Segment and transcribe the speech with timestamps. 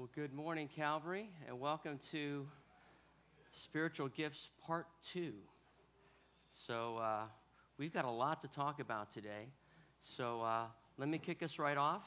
[0.00, 2.46] Well, good morning, Calvary, and welcome to
[3.52, 5.34] Spiritual Gifts Part 2.
[6.52, 7.24] So, uh,
[7.76, 9.48] we've got a lot to talk about today.
[10.00, 10.62] So, uh,
[10.96, 12.00] let me kick us right off.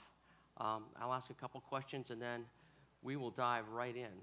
[0.57, 2.45] Um, I'll ask a couple questions and then
[3.03, 4.17] we will dive right in.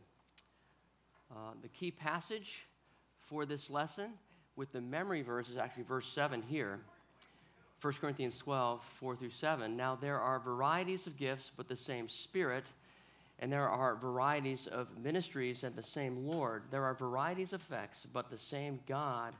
[1.30, 2.66] Uh, the key passage
[3.20, 4.14] for this lesson
[4.56, 6.80] with the memory verse is actually verse 7 here.
[7.80, 9.76] 1 Corinthians 12, 4 through 7.
[9.76, 12.64] Now, there are varieties of gifts, but the same Spirit
[13.40, 16.62] and there are varieties of ministries and the same Lord.
[16.70, 19.34] There are varieties of effects, but the same God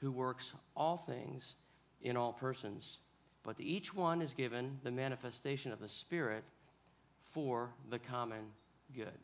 [0.00, 1.54] who works all things
[2.02, 2.98] in all persons.
[3.42, 6.44] But to each one is given the manifestation of the Spirit
[7.24, 8.44] for the common
[8.94, 9.18] good.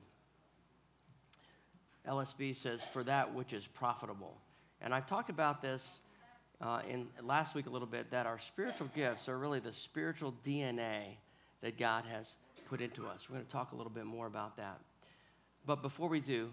[2.08, 4.36] LSB says, for that which is profitable.
[4.80, 6.00] And I've talked about this
[6.62, 10.34] uh, in last week a little bit that our spiritual gifts are really the spiritual
[10.44, 11.16] DNA
[11.60, 13.28] that God has put into us.
[13.28, 14.80] We're going to talk a little bit more about that.
[15.66, 16.50] But before we do,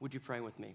[0.00, 0.74] would you pray with me?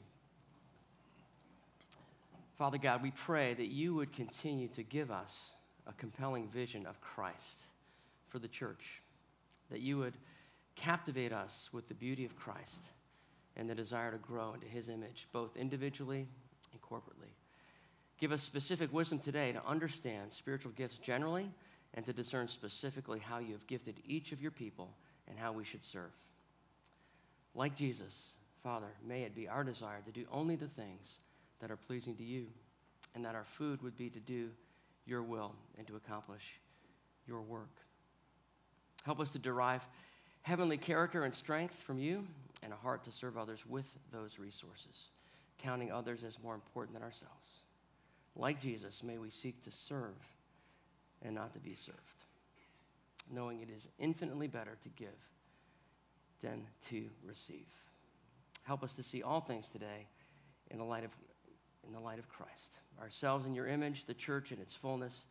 [2.57, 5.49] Father God, we pray that you would continue to give us
[5.87, 7.61] a compelling vision of Christ
[8.29, 9.01] for the church,
[9.69, 10.13] that you would
[10.75, 12.81] captivate us with the beauty of Christ
[13.57, 16.27] and the desire to grow into his image, both individually
[16.71, 17.31] and corporately.
[18.17, 21.49] Give us specific wisdom today to understand spiritual gifts generally
[21.95, 24.93] and to discern specifically how you have gifted each of your people
[25.27, 26.11] and how we should serve.
[27.55, 28.13] Like Jesus,
[28.61, 31.19] Father, may it be our desire to do only the things
[31.61, 32.47] that are pleasing to you,
[33.15, 34.49] and that our food would be to do
[35.05, 36.43] your will and to accomplish
[37.27, 37.69] your work.
[39.05, 39.81] Help us to derive
[40.41, 42.25] heavenly character and strength from you
[42.61, 45.07] and a heart to serve others with those resources,
[45.59, 47.61] counting others as more important than ourselves.
[48.35, 50.15] Like Jesus, may we seek to serve
[51.25, 51.97] and not to be served,
[53.31, 55.07] knowing it is infinitely better to give
[56.41, 57.65] than to receive.
[58.63, 60.07] Help us to see all things today
[60.71, 61.11] in the light of,
[61.85, 65.25] in the light of Christ, ourselves in your image, the church in its fullness,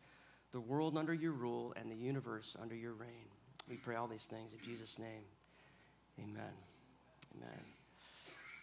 [0.51, 3.27] the world under your rule, and the universe under your reign.
[3.69, 5.23] We pray all these things in Jesus' name.
[6.19, 6.53] Amen.
[7.37, 7.59] Amen.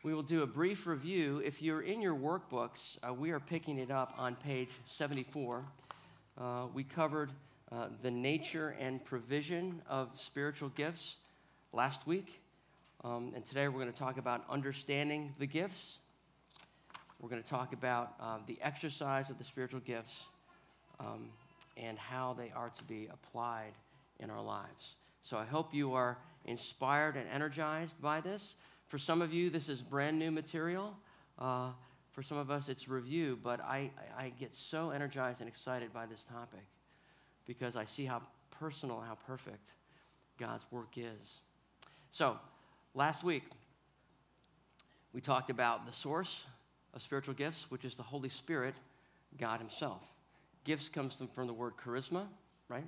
[0.02, 1.40] We will do a brief review.
[1.44, 5.64] If you're in your workbooks, uh, we are picking it up on page 74
[6.38, 7.30] uh, we covered
[7.70, 11.16] uh, the nature and provision of spiritual gifts
[11.72, 12.40] last week.
[13.04, 15.98] Um, and today we're going to talk about understanding the gifts.
[17.20, 20.14] We're going to talk about uh, the exercise of the spiritual gifts
[21.00, 21.28] um,
[21.76, 23.72] and how they are to be applied
[24.20, 24.96] in our lives.
[25.22, 28.54] So I hope you are inspired and energized by this.
[28.88, 30.96] For some of you, this is brand new material.
[31.38, 31.70] Uh,
[32.12, 36.06] for some of us, it's review, but I, I get so energized and excited by
[36.06, 36.64] this topic
[37.46, 39.72] because I see how personal, how perfect
[40.38, 41.40] God's work is.
[42.10, 42.36] So,
[42.94, 43.44] last week,
[45.14, 46.44] we talked about the source
[46.92, 48.74] of spiritual gifts, which is the Holy Spirit,
[49.38, 50.02] God Himself.
[50.64, 52.26] Gifts comes from the word charisma,
[52.68, 52.84] right?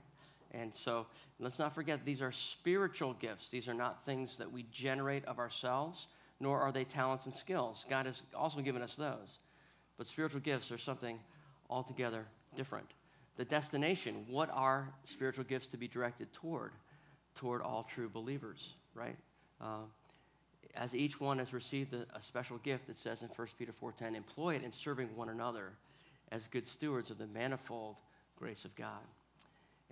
[0.52, 1.06] And so
[1.40, 3.48] let's not forget these are spiritual gifts.
[3.48, 6.06] These are not things that we generate of ourselves
[6.40, 7.84] nor are they talents and skills.
[7.88, 9.38] God has also given us those.
[9.96, 11.18] But spiritual gifts are something
[11.70, 12.86] altogether different.
[13.36, 16.72] The destination, what are spiritual gifts to be directed toward?
[17.34, 19.16] Toward all true believers, right?
[19.60, 19.82] Uh,
[20.76, 24.14] as each one has received a, a, special gift, it says in 1 Peter 4.10,
[24.14, 25.72] employ it in serving one another
[26.32, 27.96] as good stewards of the manifold
[28.36, 29.02] grace of God.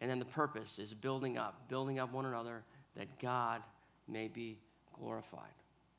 [0.00, 2.62] And then the purpose is building up, building up one another
[2.96, 3.62] that God
[4.08, 4.58] may be
[4.98, 5.52] glorified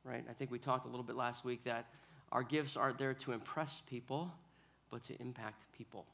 [0.03, 0.23] right?
[0.29, 1.87] I think we talked a little bit last week that
[2.31, 4.31] our gifts aren't there to impress people,
[4.89, 6.05] but to impact people.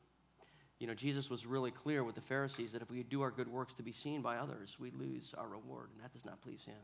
[0.79, 3.47] You know, Jesus was really clear with the Pharisees that if we do our good
[3.47, 6.63] works to be seen by others, we lose our reward, and that does not please
[6.63, 6.75] him.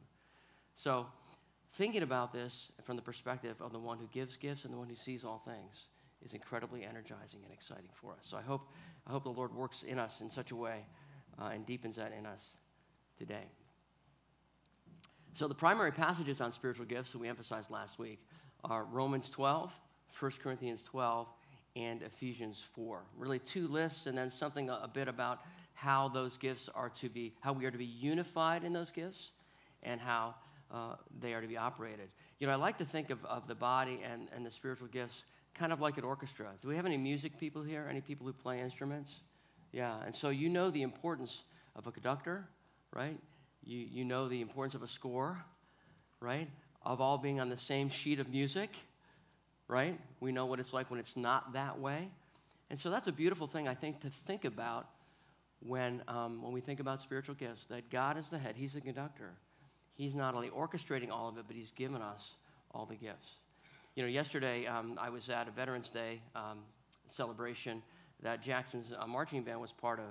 [0.74, 1.06] So,
[1.74, 4.90] thinking about this from the perspective of the one who gives gifts and the one
[4.90, 5.88] who sees all things
[6.24, 8.20] is incredibly energizing and exciting for us.
[8.22, 8.70] So I hope,
[9.08, 10.86] I hope the Lord works in us in such a way
[11.40, 12.58] uh, and deepens that in us
[13.18, 13.46] today.
[15.36, 18.20] So the primary passages on spiritual gifts that we emphasized last week
[18.64, 19.70] are Romans 12,
[20.18, 21.28] 1 Corinthians 12,
[21.76, 23.02] and Ephesians 4.
[23.18, 25.42] Really two lists and then something a, bit about
[25.74, 29.32] how those gifts are to be, how we are to be unified in those gifts
[29.84, 30.36] and how
[30.72, 32.08] uh, they are to be operated.
[32.40, 35.26] You know, I like to think of, of the body and, and the spiritual gifts
[35.54, 36.48] kind of like an orchestra.
[36.62, 37.86] Do we have any music people here?
[37.90, 39.20] Any people who play instruments?
[39.74, 41.44] Yeah, and so you know the importance
[41.76, 42.48] of a conductor,
[42.94, 43.20] right?
[43.66, 45.38] You, you know the importance of a score,
[46.20, 46.48] right?
[46.84, 48.70] Of all being on the same sheet of music,
[49.68, 50.00] right?
[50.20, 52.10] We know what it's like when it's not that way.
[52.70, 54.88] And so that's a beautiful thing, I think, to think about
[55.60, 58.82] when, um, when we think about spiritual gifts that God is the head, He's the
[58.82, 59.32] conductor.
[59.96, 62.36] He's not only orchestrating all of it, but He's given us
[62.72, 63.36] all the gifts.
[63.96, 66.60] You know, yesterday um, I was at a Veterans Day um,
[67.08, 67.82] celebration
[68.22, 70.06] that Jackson's uh, marching band was part of,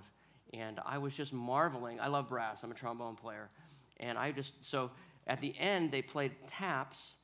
[0.54, 2.00] and I was just marveling.
[2.00, 2.62] I love brass.
[2.62, 3.48] I'm a trombone player,
[3.98, 4.90] and I just so
[5.26, 7.14] at the end they played taps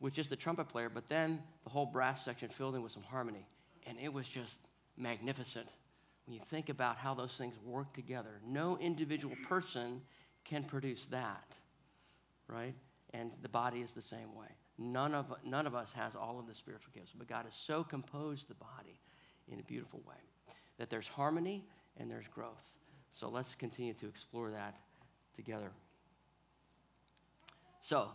[0.00, 3.02] with just the trumpet player, but then the whole brass section filled in with some
[3.02, 3.46] harmony,
[3.86, 4.58] and it was just
[4.96, 5.68] magnificent.
[6.26, 10.00] When you think about how those things work together, no individual person
[10.44, 11.54] can produce that,
[12.48, 12.74] right?
[13.12, 14.46] And the body is the same way.
[14.78, 17.84] None of, none of us has all of the spiritual gifts, but God has so
[17.84, 19.00] composed the body
[19.48, 20.14] in a beautiful way
[20.78, 21.64] that there's harmony
[21.98, 22.70] and there's growth.
[23.12, 24.74] So let's continue to explore that
[25.34, 25.70] together.
[27.80, 28.08] So,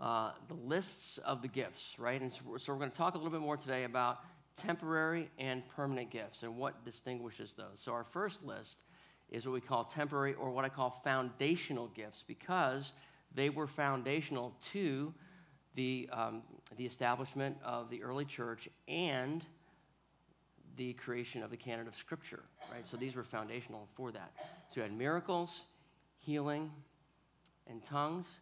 [0.00, 2.20] uh, the lists of the gifts, right?
[2.20, 4.18] And so, so we're going to talk a little bit more today about
[4.56, 7.80] temporary and permanent gifts and what distinguishes those.
[7.80, 8.84] So, our first list
[9.30, 12.92] is what we call temporary or what I call foundational gifts because
[13.34, 15.12] they were foundational to
[15.74, 16.42] the, um,
[16.76, 19.44] the establishment of the early church and
[20.78, 22.86] the creation of the canon of Scripture, right?
[22.86, 24.32] So these were foundational for that.
[24.70, 25.64] So you had miracles,
[26.20, 26.70] healing,
[27.66, 28.38] and tongues,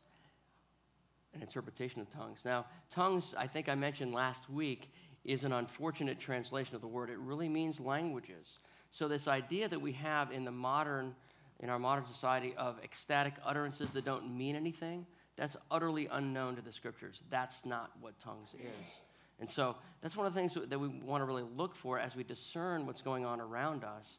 [1.35, 2.41] and interpretation of tongues.
[2.45, 4.93] Now, tongues, I think I mentioned last week,
[5.25, 7.11] is an unfortunate translation of the word.
[7.11, 8.61] It really means languages.
[8.91, 11.15] So this idea that we have in the modern,
[11.61, 15.05] in our modern society of ecstatic utterances that don't mean anything,
[15.37, 17.23] that's utterly unknown to the scriptures.
[17.31, 19.01] That's not what tongues is.
[19.39, 22.17] And so that's one of the things that we want to really look for as
[22.17, 24.19] we discern what's going on around us.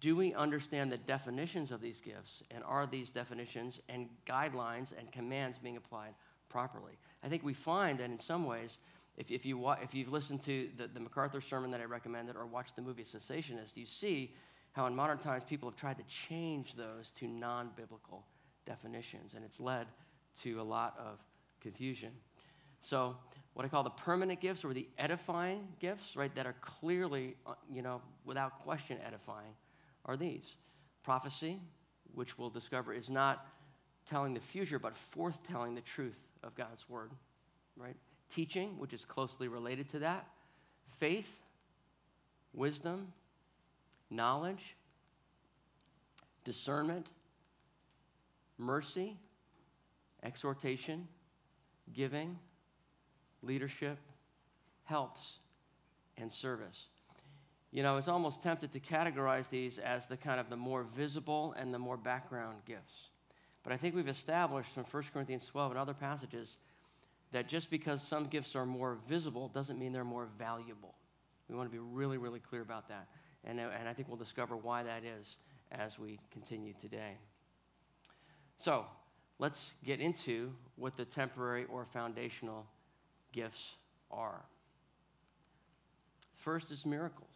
[0.00, 2.42] Do we understand the definitions of these gifts?
[2.50, 6.14] And are these definitions and guidelines and commands being applied
[6.48, 6.98] properly?
[7.22, 8.78] I think we find that in some ways,
[9.16, 12.46] if, if, you, if you've listened to the, the MacArthur sermon that I recommended or
[12.46, 14.34] watched the movie Cessationist, you see
[14.72, 18.24] how in modern times people have tried to change those to non biblical
[18.66, 19.34] definitions.
[19.34, 19.86] And it's led
[20.42, 21.18] to a lot of
[21.60, 22.10] confusion.
[22.80, 23.16] So,
[23.54, 27.54] what I call the permanent gifts or the edifying gifts, right, that are clearly, uh,
[27.70, 29.52] you know, without question edifying,
[30.06, 30.56] are these
[31.02, 31.60] prophecy,
[32.14, 33.46] which we'll discover is not
[34.08, 37.10] telling the future, but forthtelling the truth of God's word,
[37.76, 37.96] right?
[38.30, 40.26] Teaching, which is closely related to that,
[40.98, 41.40] faith,
[42.54, 43.12] wisdom,
[44.10, 44.76] knowledge,
[46.44, 47.06] discernment,
[48.58, 49.16] mercy,
[50.22, 51.06] exhortation,
[51.92, 52.38] giving,
[53.42, 53.98] leadership,
[54.84, 55.38] helps,
[56.16, 56.86] and service.
[57.70, 61.54] You know, it's almost tempted to categorize these as the kind of the more visible
[61.58, 63.08] and the more background gifts.
[63.64, 66.58] But I think we've established from 1 Corinthians 12 and other passages
[67.32, 70.94] that just because some gifts are more visible doesn't mean they're more valuable.
[71.48, 73.08] We want to be really, really clear about that.
[73.44, 75.36] And, and I think we'll discover why that is
[75.70, 77.16] as we continue today.
[78.58, 78.84] So,
[79.38, 82.66] let's get into what the temporary or foundational
[83.32, 83.76] gifts
[84.10, 84.42] are.
[86.36, 87.28] First is miracles,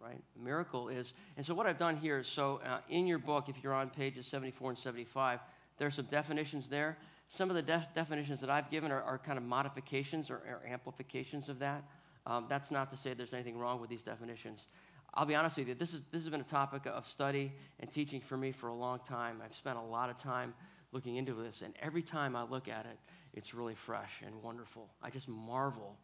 [0.00, 0.20] right?
[0.36, 3.62] miracle is, and so what I've done here is so uh, in your book, if
[3.62, 5.40] you're on pages 74 and 75,
[5.78, 6.98] there's some definitions there.
[7.28, 10.62] Some of the def- definitions that I've given are, are kind of modifications or, or
[10.68, 11.82] amplifications of that.
[12.26, 14.66] Um, that's not to say there's anything wrong with these definitions.
[15.14, 17.90] I'll be honest with you, this, is, this has been a topic of study and
[17.90, 19.42] teaching for me for a long time.
[19.44, 20.54] I've spent a lot of time
[20.92, 22.98] looking into this, and every time I look at it,
[23.34, 24.88] it's really fresh and wonderful.
[25.02, 25.96] I just marvel.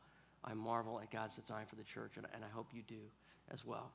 [0.44, 3.00] I marvel at God's design for the church, and, and I hope you do
[3.52, 3.90] as well.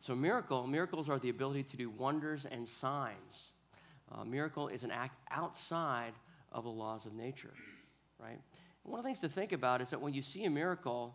[0.00, 3.52] So, miracle, miracles are the ability to do wonders and signs.
[4.12, 6.12] Uh, miracle is an act outside
[6.52, 7.52] of the laws of nature,
[8.18, 8.40] right?
[8.84, 11.14] One of the things to think about is that when you see a miracle,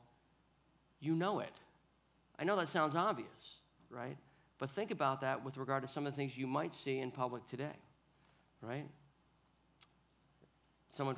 [1.00, 1.54] you know it.
[2.38, 3.58] I know that sounds obvious,
[3.90, 4.18] right?
[4.60, 7.12] But think about that with regard to some of the things you might see in
[7.12, 7.76] public today,
[8.62, 8.88] right?
[10.90, 11.18] Someone,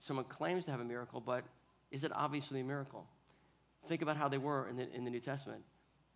[0.00, 1.44] someone claims to have a miracle, but
[1.90, 3.06] is it obviously a miracle?
[3.88, 5.62] Think about how they were in the, in the New Testament.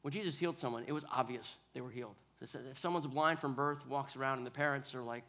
[0.02, 2.16] When Jesus healed someone, it was obvious they were healed.
[2.40, 5.22] If someone's blind from birth, walks around, and the parents are like,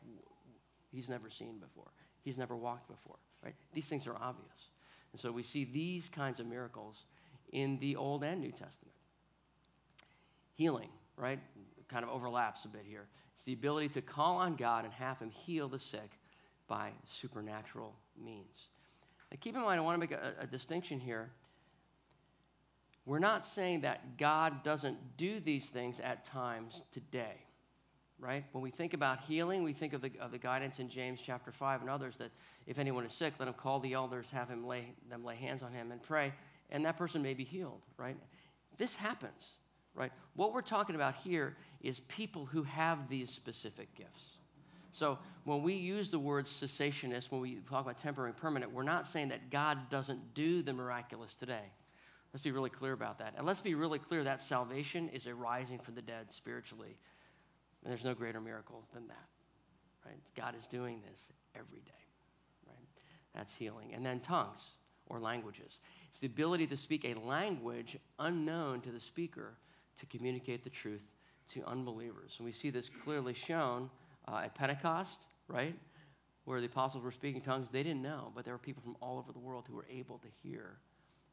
[0.92, 1.92] he's never seen before,
[2.24, 3.54] he's never walked before, right?
[3.74, 4.70] These things are obvious.
[5.12, 7.06] And so we see these kinds of miracles
[7.52, 8.96] in the Old and New Testament.
[10.56, 11.40] Healing, right?
[11.88, 13.08] Kind of overlaps a bit here.
[13.36, 16.20] It's the ability to call on God and have Him heal the sick
[16.68, 18.70] by supernatural means.
[19.32, 21.30] Now, keep in mind, I want to make a, a distinction here.
[23.06, 27.36] We're not saying that God doesn't do these things at times today,
[28.18, 28.46] right?
[28.54, 31.52] When we think about healing, we think of the, of the guidance in James chapter
[31.52, 32.32] 5 and others that
[32.66, 35.64] if anyone is sick, let him call the elders, have him lay, them lay hands
[35.64, 36.32] on him and pray,
[36.70, 38.16] and that person may be healed, right?
[38.78, 39.52] This happens,
[39.94, 40.12] right?
[40.36, 44.38] What we're talking about here is people who have these specific gifts.
[44.94, 48.84] So when we use the word cessationist, when we talk about temporary and permanent, we're
[48.84, 51.66] not saying that God doesn't do the miraculous today.
[52.32, 53.34] Let's be really clear about that.
[53.36, 56.96] And let's be really clear that salvation is a rising from the dead spiritually.
[57.84, 59.28] And there's no greater miracle than that.
[60.06, 60.20] Right?
[60.36, 61.92] God is doing this every day.
[62.68, 62.88] Right?
[63.36, 63.94] That's healing.
[63.96, 64.72] And then tongues
[65.08, 65.80] or languages.
[66.12, 69.56] It's the ability to speak a language unknown to the speaker
[70.00, 71.04] to communicate the truth
[71.54, 72.36] to unbelievers.
[72.38, 73.90] And we see this clearly shown
[74.28, 75.76] uh, at Pentecost, right?
[76.46, 77.70] Where the apostles were speaking tongues.
[77.70, 80.18] They didn't know, but there were people from all over the world who were able
[80.20, 80.78] to hear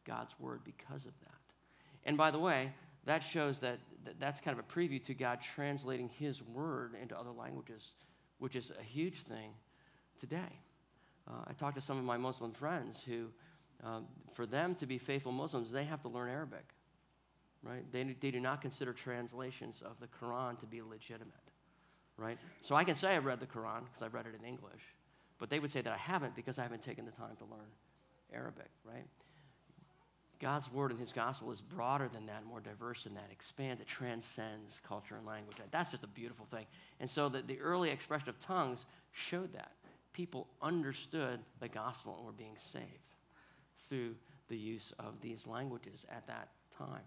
[0.07, 1.35] God's word because of that.
[2.05, 2.73] And by the way,
[3.07, 3.79] that shows that
[4.19, 7.95] that's kind of a preview to God translating his word into other languages,
[8.39, 9.53] which is a huge thing
[10.19, 10.59] today.
[11.29, 13.27] Uh, I talked to some of my Muslim friends who,
[13.85, 16.65] um, for them to be faithful Muslims, they have to learn Arabic,
[17.63, 17.85] right?
[17.93, 21.51] They, they do not consider translations of the Quran to be legitimate
[22.21, 22.39] right?
[22.61, 24.83] So I can say I've read the Quran because I've read it in English,
[25.39, 27.67] but they would say that I haven't because I haven't taken the time to learn
[28.33, 29.07] Arabic, right?
[30.41, 33.87] God's word and his gospel is broader than that, more diverse than that, expands, it
[33.87, 35.59] transcends culture and language.
[35.71, 36.65] That's just a beautiful thing.
[36.99, 39.73] And so the, the early expression of tongues showed that.
[40.13, 42.85] People understood the gospel and were being saved
[43.89, 44.15] through
[44.49, 47.03] the use of these languages at that time.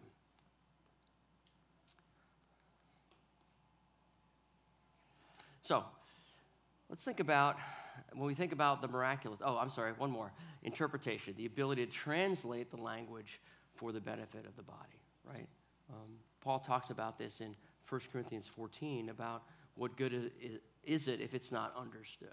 [5.63, 5.83] So
[6.89, 7.57] let's think about
[8.13, 9.39] when we think about the miraculous.
[9.43, 10.31] Oh, I'm sorry, one more.
[10.63, 13.39] Interpretation, the ability to translate the language
[13.75, 15.47] for the benefit of the body, right?
[15.89, 17.55] Um, Paul talks about this in
[17.89, 19.43] 1 Corinthians 14 about
[19.75, 20.31] what good
[20.83, 22.29] is, it if it's not understood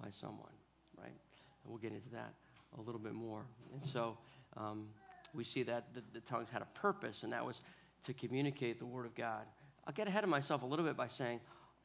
[0.00, 0.52] by someone,
[0.96, 1.08] right?
[1.08, 2.34] And we'll get into that
[2.78, 3.44] a little bit more.
[3.72, 4.16] And so
[4.56, 4.88] um,
[5.34, 7.60] we see that the, the tongues had a purpose, and that was
[8.04, 9.44] to communicate the Word of God.
[9.86, 11.40] I'll get ahead of myself a little bit by saying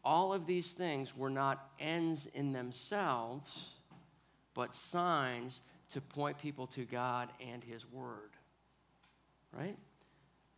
[0.08, 3.72] all of these things were not ends in themselves,
[4.54, 8.32] but signs to point people to God and His Word.
[9.52, 9.76] Right?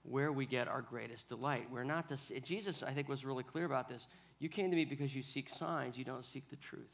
[0.04, 1.66] Where we get our greatest delight.
[1.72, 4.06] We're not the Jesus, I think, was really clear about this.
[4.38, 6.86] You came to me because you seek signs, you don't seek the truth.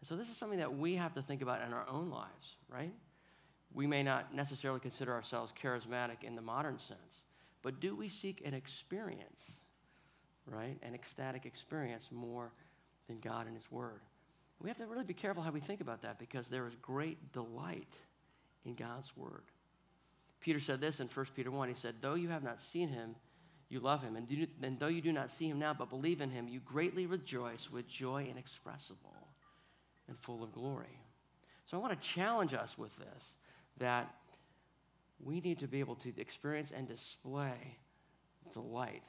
[0.00, 2.56] And so this is something that we have to think about in our own lives,
[2.68, 2.92] right?
[3.72, 7.22] We may not necessarily consider ourselves charismatic in the modern sense,
[7.62, 9.52] but do we seek an experience?
[10.46, 10.76] Right?
[10.82, 12.52] An ecstatic experience more
[13.08, 14.00] than God and His Word.
[14.60, 17.32] We have to really be careful how we think about that because there is great
[17.32, 17.96] delight
[18.64, 19.42] in God's Word.
[20.40, 21.68] Peter said this in 1 Peter 1.
[21.68, 23.14] He said, Though you have not seen him,
[23.68, 24.16] you love him.
[24.16, 26.60] And, do, and though you do not see him now, but believe in him, you
[26.60, 29.28] greatly rejoice with joy inexpressible
[30.08, 31.00] and full of glory.
[31.66, 33.24] So I want to challenge us with this
[33.78, 34.08] that
[35.22, 37.76] we need to be able to experience and display
[38.52, 39.02] delight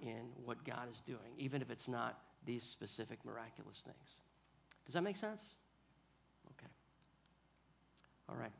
[0.00, 4.20] in what God is doing, even if it's not these specific miraculous things.
[4.86, 5.42] Does that make sense?
[6.58, 6.70] Okay.
[8.28, 8.52] All right.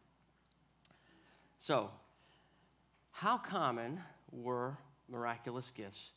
[1.58, 1.90] So,
[3.10, 4.76] how common were
[5.08, 6.12] miraculous gifts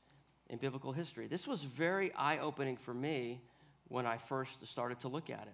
[0.50, 1.28] in biblical history?
[1.28, 3.42] This was very eye opening for me
[3.88, 5.54] when I first started to look at it.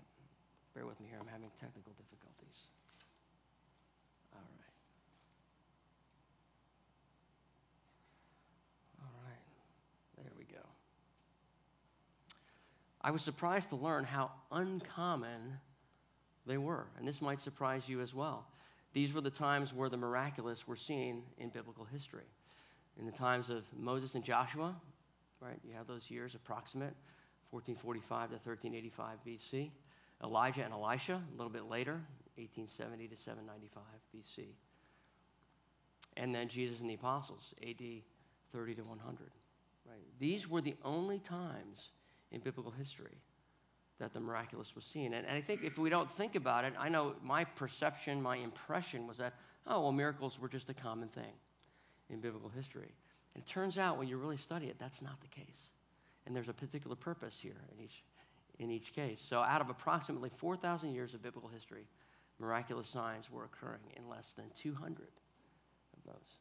[0.76, 2.68] Bear with me here, I'm having technical difficulties.
[13.02, 15.58] I was surprised to learn how uncommon
[16.46, 16.88] they were.
[16.98, 18.48] And this might surprise you as well.
[18.94, 22.26] These were the times where the miraculous were seen in biblical history.
[23.00, 24.76] In the times of Moses and Joshua,
[25.40, 25.60] right?
[25.64, 26.96] You have those years approximate,
[27.52, 29.72] 1445 to 1385 BC.
[30.24, 32.02] Elijah and Elisha, a little bit later,
[32.36, 33.84] 1870 to 795
[34.16, 34.48] BC.
[36.16, 37.84] And then Jesus and the apostles, AD
[38.52, 39.32] 30 to 100.
[39.86, 40.00] Right?
[40.20, 41.90] These were the only times
[42.32, 43.22] in biblical history
[44.00, 45.14] that the miraculous was seen.
[45.14, 48.38] And, and, I think if we don't think about it, I know my perception, my
[48.38, 49.34] impression was that,
[49.66, 51.34] oh, well, miracles were just a common thing
[52.10, 52.94] in biblical history.
[53.34, 55.72] And it turns out when you really study it, that's not the case.
[56.26, 58.04] And there's a particular purpose here in each,
[58.60, 59.20] in each case.
[59.22, 61.88] So out of approximately 4,000 years of biblical history,
[62.40, 65.08] miraculous signs were occurring in less than 200
[65.98, 66.38] of those.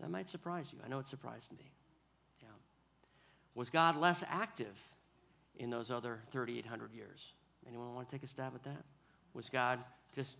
[0.00, 0.78] That might surprise you.
[0.84, 1.70] I know it surprised me.
[3.54, 4.76] Was God less active
[5.58, 7.32] in those other 3,800 years?
[7.68, 8.84] Anyone want to take a stab at that?
[9.34, 9.78] Was God
[10.14, 10.36] just,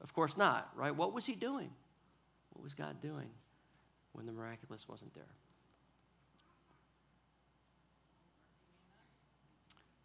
[0.00, 0.94] of course not, right?
[0.94, 1.70] What was he doing?
[2.52, 3.28] What was God doing
[4.12, 5.24] when the miraculous wasn't there?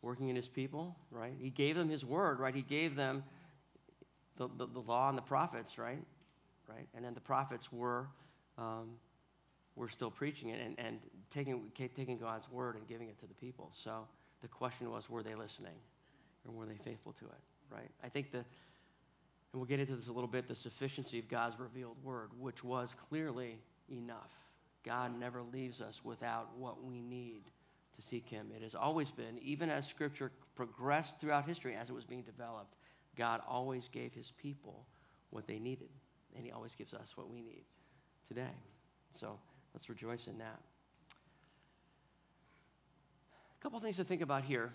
[0.02, 1.34] Working in his people, right?
[1.40, 2.56] He gave them his word, right?
[2.56, 3.24] He gave them
[4.38, 6.04] the, the, the law and the prophets, right?
[6.68, 6.88] Right?
[6.96, 8.08] And then the prophets were
[8.58, 8.92] um,
[9.80, 13.34] we're still preaching it and, and taking, taking God's word and giving it to the
[13.36, 13.72] people.
[13.74, 14.06] So
[14.42, 15.74] the question was, were they listening?
[16.46, 17.90] And were they faithful to it, right?
[18.04, 18.46] I think the, and
[19.54, 22.94] we'll get into this a little bit, the sufficiency of God's revealed word, which was
[23.08, 23.58] clearly
[23.90, 24.32] enough.
[24.84, 27.44] God never leaves us without what we need
[27.96, 28.48] to seek Him.
[28.56, 32.76] It has always been, even as Scripture progressed throughout history, as it was being developed,
[33.18, 34.86] God always gave His people
[35.30, 35.90] what they needed,
[36.36, 37.64] and He always gives us what we need
[38.28, 38.56] today.
[39.12, 39.40] So
[39.74, 40.60] let's rejoice in that.
[43.60, 44.72] A couple things to think about here.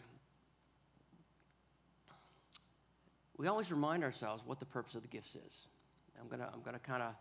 [3.36, 5.66] We always remind ourselves what the purpose of the gifts is.
[6.20, 7.14] I'm going to I'm gonna kind of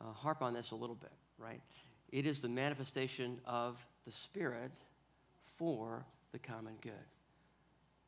[0.00, 1.60] uh, harp on this a little bit, right?
[2.10, 4.72] It is the manifestation of the Spirit
[5.56, 6.92] for the common good.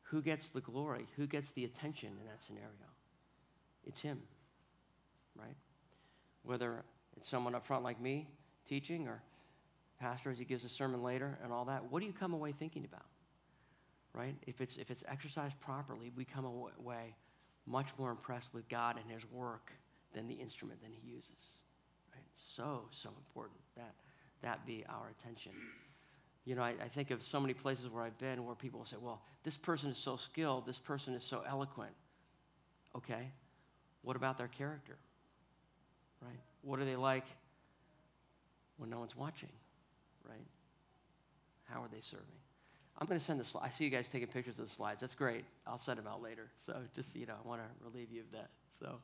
[0.03, 1.05] Who gets the glory?
[1.17, 2.71] Who gets the attention in that scenario?
[3.85, 4.21] It's Him,
[5.35, 5.55] right?
[6.43, 6.83] Whether
[7.15, 8.27] it's someone up front like me
[8.67, 9.21] teaching or
[9.99, 12.51] pastor as he gives a sermon later and all that, what do you come away
[12.51, 13.05] thinking about?
[14.13, 14.35] Right?
[14.47, 17.15] If it's if it's exercised properly, we come away
[17.65, 19.71] much more impressed with God and his work
[20.13, 21.59] than the instrument that he uses.
[22.13, 22.23] Right?
[22.35, 23.93] So, so important that
[24.41, 25.51] that be our attention.
[26.45, 28.95] You know, I, I, think of so many places where I've been where people say,
[29.01, 31.91] well, this person is so skilled, this person is so eloquent.
[32.95, 33.31] Okay,
[34.03, 34.95] what about their character?
[36.21, 36.39] Right?
[36.61, 37.25] What are they like
[38.77, 39.49] when no one's watching?
[40.27, 40.45] Right?
[41.65, 42.25] How are they serving?
[42.99, 43.59] I'm going to send the.
[43.59, 45.01] I see you guys taking pictures of the slides.
[45.01, 45.45] That's great.
[45.67, 46.47] I'll send them out later.
[46.57, 48.49] So just, you know, I want to relieve you of that.
[48.79, 48.95] So,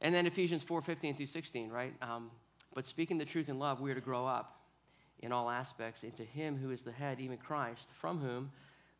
[0.00, 1.92] and then Ephesians 4 15 through 16, right?
[2.02, 2.30] Um,
[2.72, 4.60] but speaking the truth in love, we are to grow up
[5.20, 8.50] in all aspects into Him who is the head, even Christ, from whom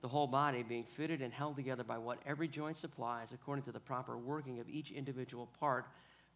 [0.00, 3.73] the whole body, being fitted and held together by what every joint supplies, according to
[3.73, 5.87] the proper working of each individual part,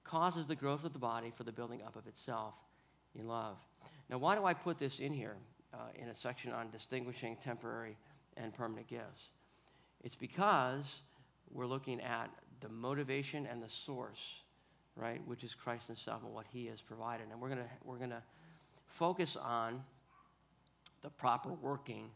[0.04, 2.54] causes the growth of the body for the building up of itself
[3.14, 3.56] in love.
[4.10, 5.36] Now, why do I put this in here?
[5.74, 7.96] uh, in a section on distinguishing temporary
[8.36, 9.28] and permanent gifts.
[10.02, 11.00] It's because
[11.52, 14.42] we're looking at the motivation and the source,
[14.96, 17.26] right, which is Christ Himself and what He has provided.
[17.30, 18.22] And we're gonna we're gonna
[18.86, 19.82] focus on
[21.02, 22.10] the proper working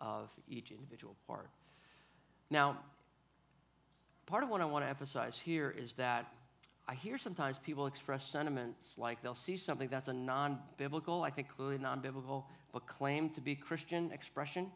[0.00, 1.48] of each individual part.
[2.50, 2.78] Now,
[4.26, 6.26] part of what I want to emphasize here is that
[6.88, 11.28] I hear sometimes people express sentiments like they'll see something that's a non biblical, I
[11.28, 14.72] think clearly non biblical, but claim to be Christian expression,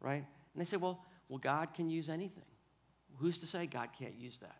[0.00, 0.24] right?
[0.54, 2.44] And they say, well, well, God can use anything.
[3.16, 4.56] Who's to say God can't use that?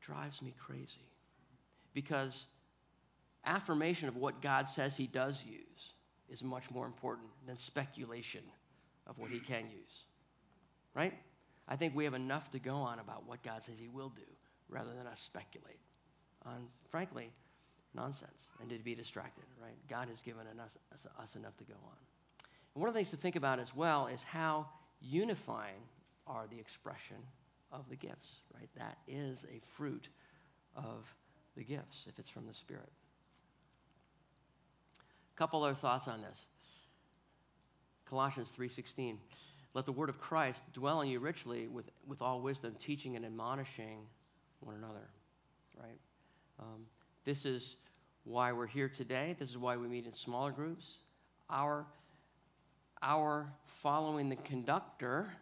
[0.00, 1.06] Drives me crazy.
[1.94, 2.46] Because
[3.44, 5.92] affirmation of what God says he does use
[6.28, 8.42] is much more important than speculation
[9.06, 10.04] of what he can use.
[10.94, 11.14] Right?
[11.68, 14.22] I think we have enough to go on about what God says he will do
[14.68, 15.80] rather than us speculate
[16.44, 17.30] on, frankly,
[17.94, 19.76] nonsense and to be distracted, right?
[19.88, 20.76] God has given us,
[21.18, 21.96] us enough to go on.
[22.74, 24.66] And one of the things to think about as well is how
[25.00, 25.82] unifying
[26.26, 27.16] are the expression
[27.72, 28.68] of the gifts, right?
[28.76, 30.08] That is a fruit
[30.76, 31.12] of
[31.56, 32.90] the gifts if it's from the Spirit.
[35.34, 36.46] A couple other thoughts on this.
[38.06, 39.18] Colossians 3:16.
[39.74, 43.24] Let the word of Christ dwell in you richly with, with all wisdom, teaching and
[43.24, 44.06] admonishing
[44.60, 45.08] one another,
[45.80, 45.98] right?
[46.58, 46.86] Um,
[47.24, 47.76] this is
[48.24, 49.36] why we're here today.
[49.38, 50.98] This is why we meet in smaller groups.
[51.50, 51.86] Our,
[53.02, 55.32] our following the conductor,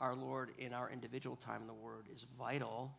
[0.00, 2.92] our Lord, in our individual time in the Word is vital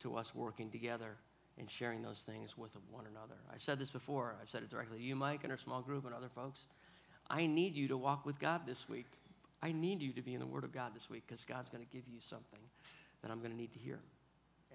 [0.00, 1.16] to us working together
[1.58, 3.36] and sharing those things with one another.
[3.52, 4.34] I said this before.
[4.40, 6.66] I've said it directly to you, Mike, and our small group and other folks.
[7.30, 9.06] I need you to walk with God this week.
[9.62, 11.84] I need you to be in the Word of God this week because God's going
[11.84, 12.60] to give you something
[13.22, 14.00] that I'm going to need to hear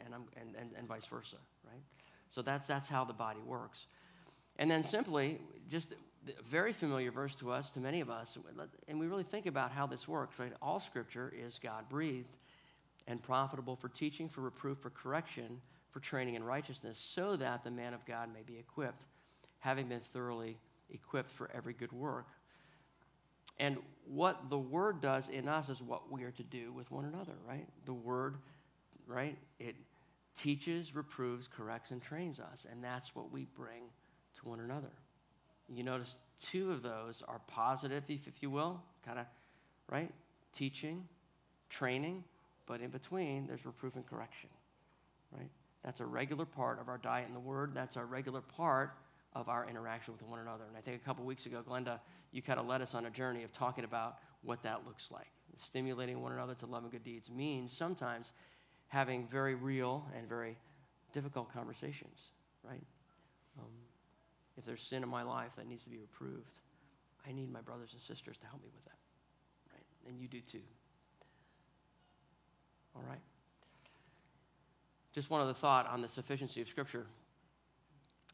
[0.05, 1.81] and, and, and, and vice versa, right?
[2.29, 3.87] So that's, that's how the body works.
[4.57, 5.93] And then simply, just
[6.27, 8.37] a very familiar verse to us, to many of us,
[8.87, 10.51] and we really think about how this works, right?
[10.61, 12.35] All scripture is God breathed
[13.07, 17.71] and profitable for teaching, for reproof, for correction, for training in righteousness, so that the
[17.71, 19.05] man of God may be equipped,
[19.59, 20.57] having been thoroughly
[20.91, 22.27] equipped for every good work.
[23.59, 27.05] And what the word does in us is what we are to do with one
[27.05, 27.67] another, right?
[27.85, 28.37] The word,
[29.07, 29.37] right?
[29.59, 29.75] It
[30.41, 32.65] teaches, reproves, corrects, and trains us.
[32.71, 33.83] And that's what we bring
[34.35, 34.91] to one another.
[35.67, 39.25] You notice two of those are positive, if, if you will, kind of,
[39.91, 40.11] right?
[40.53, 41.05] Teaching,
[41.69, 42.23] training,
[42.65, 44.49] but in between, there's reproof and correction,
[45.37, 45.49] right?
[45.83, 47.71] That's a regular part of our diet in the Word.
[47.73, 48.91] That's a regular part
[49.33, 50.63] of our interaction with one another.
[50.67, 51.99] And I think a couple weeks ago, Glenda,
[52.31, 55.27] you kind of led us on a journey of talking about what that looks like.
[55.57, 58.31] Stimulating one another to love and good deeds means sometimes
[58.89, 60.57] having very real and very
[61.13, 62.19] difficult conversations,
[62.63, 62.83] right?
[63.57, 63.71] Um,
[64.57, 66.59] if there's sin in my life that needs to be reproved,
[67.27, 68.97] I need my brothers and sisters to help me with that.
[69.73, 69.85] Right?
[70.07, 70.61] And you do too.
[72.95, 73.21] All right.
[75.13, 77.05] Just one other thought on the sufficiency of Scripture.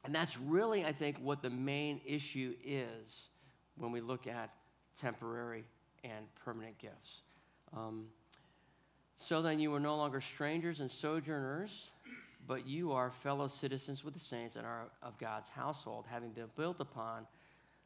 [0.03, 3.27] And that's really, I think, what the main issue is
[3.77, 4.51] when we look at
[4.99, 5.65] temporary
[6.03, 7.21] and permanent gifts.
[7.75, 8.05] Um,
[9.17, 11.91] so then you are no longer strangers and sojourners,
[12.47, 16.49] but you are fellow citizens with the saints and are of God's household, having been
[16.55, 17.25] built upon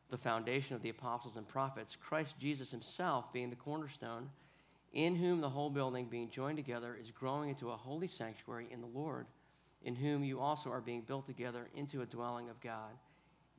[0.10, 4.30] the foundation of the apostles and prophets, Christ Jesus himself being the cornerstone,
[4.92, 8.82] in whom the whole building being joined together is growing into a holy sanctuary in
[8.82, 9.28] the Lord,
[9.84, 12.92] in whom you also are being built together into a dwelling of God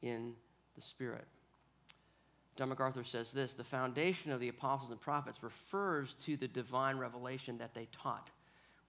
[0.02, 0.34] in
[0.74, 1.26] the Spirit.
[2.60, 6.98] John MacArthur says this the foundation of the apostles and prophets refers to the divine
[6.98, 8.28] revelation that they taught,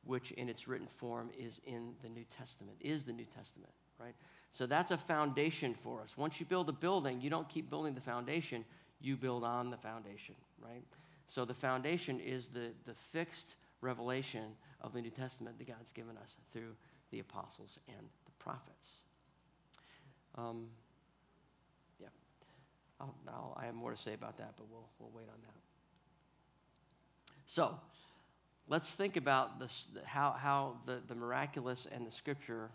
[0.04, 4.14] which in its written form is in the New Testament, is the New Testament, right?
[4.52, 6.18] So that's a foundation for us.
[6.18, 8.66] Once you build a building, you don't keep building the foundation,
[9.00, 10.84] you build on the foundation, right?
[11.28, 14.48] So the foundation is the, the fixed revelation
[14.82, 16.76] of the New Testament that God's given us through
[17.10, 18.90] the apostles and the prophets.
[20.36, 20.66] Um,
[23.02, 25.54] I'll, I'll, i have more to say about that, but we'll, we'll wait on that.
[27.46, 27.76] So
[28.68, 32.70] let's think about this, how, how the, the miraculous and the scripture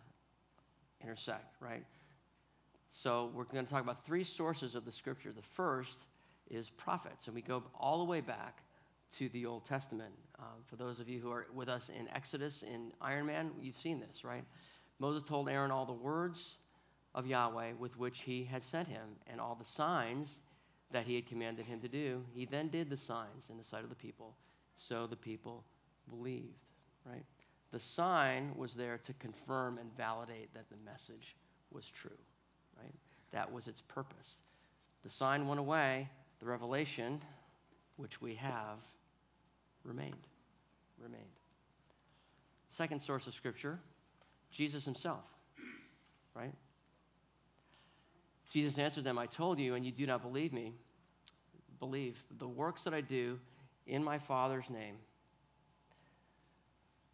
[1.03, 1.85] intersect, right?
[2.89, 5.33] So we're going to talk about three sources of the scripture.
[5.33, 5.99] The first
[6.51, 8.63] is prophets, and we go all the way back
[9.19, 10.13] to the Old Testament.
[10.39, 13.77] Um, for those of you who are with us in Exodus, in Iron Man, you've
[13.77, 14.45] seen this, right?
[14.99, 16.57] Moses told Aaron all the words
[17.17, 20.39] of Yahweh with which he had sent him and all the signs
[20.93, 22.23] that he had commanded him to do.
[22.33, 24.37] He then did the signs in the sight of the people,
[24.77, 25.65] so the people
[26.09, 26.63] believed,
[27.05, 27.25] right?
[27.73, 31.35] The sign was there to confirm and validate that the message
[31.73, 32.11] was true,
[32.81, 32.95] right?
[33.33, 34.37] That was its purpose.
[35.03, 37.21] The sign went away, the revelation,
[37.97, 38.85] which we have,
[39.85, 40.15] remained.
[41.03, 41.25] Remained.
[42.71, 43.81] Second source of Scripture,
[44.51, 45.25] Jesus himself,
[46.35, 46.53] right?
[48.51, 50.75] Jesus answered them, I told you, and you do not believe me.
[51.79, 53.39] Believe the works that I do
[53.87, 54.97] in my Father's name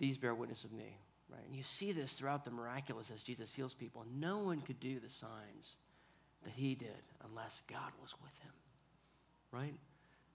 [0.03, 0.99] these bear witness of me.
[1.31, 1.47] Right?
[1.47, 4.05] And you see this throughout the miraculous as Jesus heals people.
[4.13, 5.77] No one could do the signs
[6.43, 6.91] that he did
[7.25, 8.53] unless God was with him.
[9.53, 9.75] Right?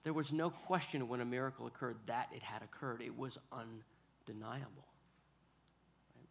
[0.04, 3.02] There was no question when a miracle occurred that it had occurred.
[3.02, 4.86] It was undeniable.
[6.16, 6.28] Right?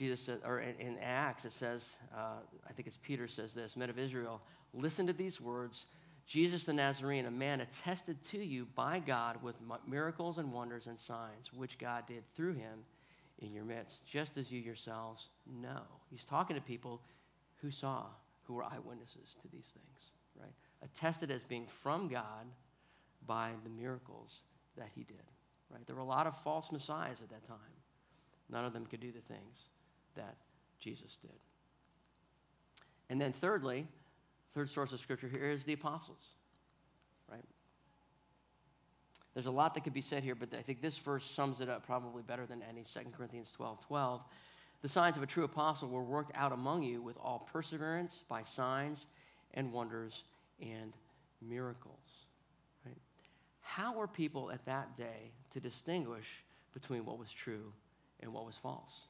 [0.00, 1.86] Jesus said, or in, in Acts, it says,
[2.16, 4.40] uh, I think it's Peter says this, men of Israel,
[4.72, 5.84] listen to these words.
[6.26, 10.98] Jesus the Nazarene, a man attested to you by God with miracles and wonders and
[10.98, 12.78] signs, which God did through him
[13.40, 15.28] in your midst, just as you yourselves
[15.60, 15.82] know.
[16.10, 17.02] He's talking to people
[17.60, 18.06] who saw,
[18.44, 20.54] who were eyewitnesses to these things, right?
[20.82, 22.46] Attested as being from God
[23.26, 24.44] by the miracles
[24.78, 25.16] that he did,
[25.70, 25.86] right?
[25.86, 27.58] There were a lot of false messiahs at that time.
[28.48, 29.68] None of them could do the things
[30.16, 30.36] that
[30.80, 31.38] Jesus did.
[33.08, 33.86] And then, thirdly,
[34.54, 36.32] Third source of scripture here is the apostles,
[37.30, 37.44] right?
[39.34, 41.68] There's a lot that could be said here, but I think this verse sums it
[41.68, 42.82] up probably better than any.
[42.82, 44.22] 2 Corinthians 12 12.
[44.82, 48.42] The signs of a true apostle were worked out among you with all perseverance by
[48.42, 49.06] signs
[49.54, 50.24] and wonders
[50.60, 50.94] and
[51.40, 52.26] miracles.
[52.84, 52.96] Right?
[53.60, 56.42] How were people at that day to distinguish
[56.72, 57.72] between what was true
[58.20, 59.02] and what was false?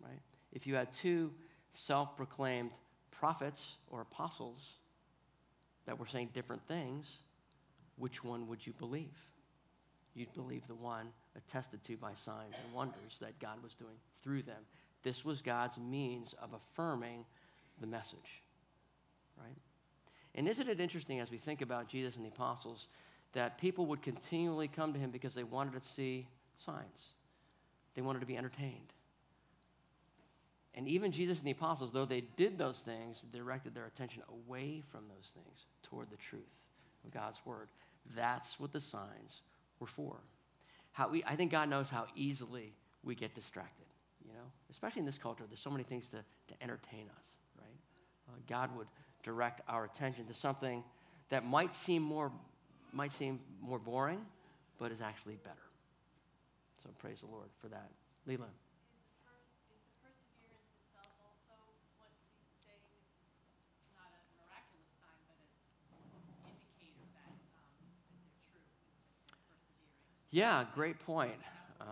[0.00, 0.20] Right?
[0.52, 1.32] If you had two
[1.74, 2.72] self proclaimed
[3.10, 4.74] prophets or apostles
[5.86, 7.10] that were saying different things,
[7.96, 9.16] which one would you believe?
[10.14, 14.42] You'd believe the one attested to by signs and wonders that God was doing through
[14.42, 14.62] them.
[15.02, 17.24] This was God's means of affirming
[17.80, 18.42] the message.
[19.38, 19.56] Right?
[20.34, 22.88] And isn't it interesting as we think about Jesus and the apostles
[23.32, 27.10] that people would continually come to him because they wanted to see signs?
[27.94, 28.92] They wanted to be entertained.
[30.78, 34.80] And even Jesus and the apostles, though they did those things, directed their attention away
[34.92, 36.42] from those things toward the truth
[37.04, 37.68] of God's word.
[38.14, 39.42] That's what the signs
[39.80, 40.16] were for.
[40.92, 43.86] How we, I think God knows how easily we get distracted,
[44.24, 45.42] you know, especially in this culture.
[45.48, 47.24] There's so many things to, to entertain us,
[47.58, 48.28] right?
[48.28, 48.86] Uh, God would
[49.24, 50.84] direct our attention to something
[51.28, 52.30] that might seem more
[52.92, 54.20] might seem more boring,
[54.78, 55.56] but is actually better.
[56.84, 57.90] So praise the Lord for that.
[58.26, 58.52] Leland.
[70.30, 71.36] Yeah, great point.
[71.80, 71.84] Uh,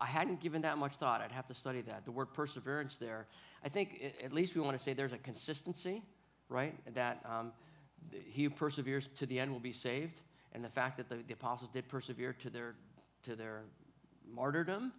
[0.00, 1.20] I hadn't given that much thought.
[1.20, 2.04] I'd have to study that.
[2.04, 3.26] The word perseverance there,
[3.64, 6.02] I think at least we want to say there's a consistency,
[6.48, 6.74] right?
[6.94, 7.52] That um,
[8.12, 10.20] he who perseveres to the end will be saved.
[10.52, 12.74] And the fact that the, the apostles did persevere to their,
[13.24, 13.62] to their
[14.32, 14.92] martyrdom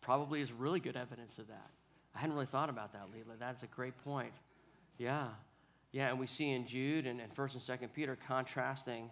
[0.00, 1.70] probably is really good evidence of that.
[2.14, 3.38] I hadn't really thought about that, Leela.
[3.38, 4.32] That's a great point.
[4.98, 5.28] Yeah.
[5.92, 9.10] Yeah, and we see in Jude and, and 1st and 2nd Peter contrasting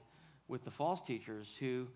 [0.53, 1.89] with the false teachers who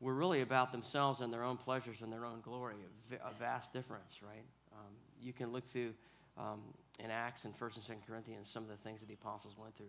[0.00, 2.76] were really about themselves and their own pleasures and their own glory.
[3.10, 4.44] A, vast difference, right?
[4.72, 5.92] Um, you can look through
[6.38, 6.60] um,
[7.02, 9.76] in Acts and 1st and 2nd Corinthians some of the things that the apostles went
[9.76, 9.86] through,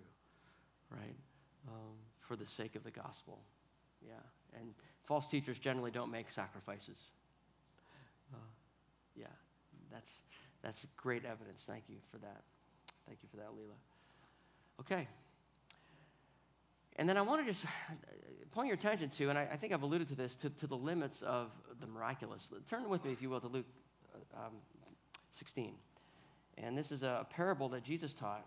[0.89, 1.15] right?
[1.67, 3.37] Um, for the sake of the gospel.
[4.01, 4.13] Yeah.
[4.59, 7.11] And false teachers generally don't make sacrifices.
[8.33, 8.37] Uh,
[9.15, 9.27] yeah.
[9.91, 10.09] That's,
[10.63, 11.63] that's great evidence.
[11.67, 12.41] Thank you for that.
[13.05, 13.77] Thank you for that, Leela.
[14.79, 15.07] Okay.
[16.99, 17.65] And then I want to just
[18.51, 20.75] point your attention to, and I, I think I've alluded to this, to, to, the
[20.75, 22.49] limits of the miraculous.
[22.69, 23.65] Turn with me, if you will, to Luke
[24.13, 24.53] uh, um,
[25.31, 25.75] 16.
[26.57, 28.45] And this is a parable that Jesus taught.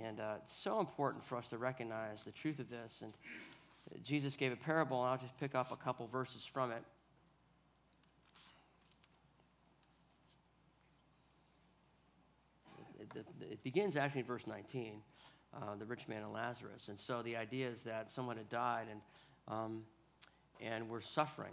[0.00, 3.02] And uh, it's so important for us to recognize the truth of this.
[3.02, 3.12] And
[4.04, 6.84] Jesus gave a parable, and I'll just pick up a couple verses from it.
[13.00, 15.02] It, it, it begins actually in verse 19
[15.54, 16.88] uh, the rich man and Lazarus.
[16.88, 19.00] And so the idea is that someone had died and,
[19.48, 19.82] um,
[20.60, 21.52] and we're suffering,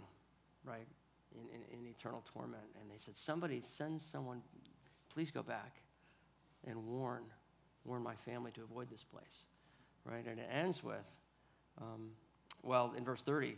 [0.64, 0.86] right,
[1.34, 2.62] in, in, in eternal torment.
[2.80, 4.42] And they said, Somebody send someone,
[5.12, 5.76] please go back
[6.66, 7.24] and warn,
[7.84, 9.44] warn my family to avoid this place,
[10.04, 10.24] right?
[10.26, 11.06] And it ends with,
[11.80, 12.10] um,
[12.62, 13.56] well, in verse 30,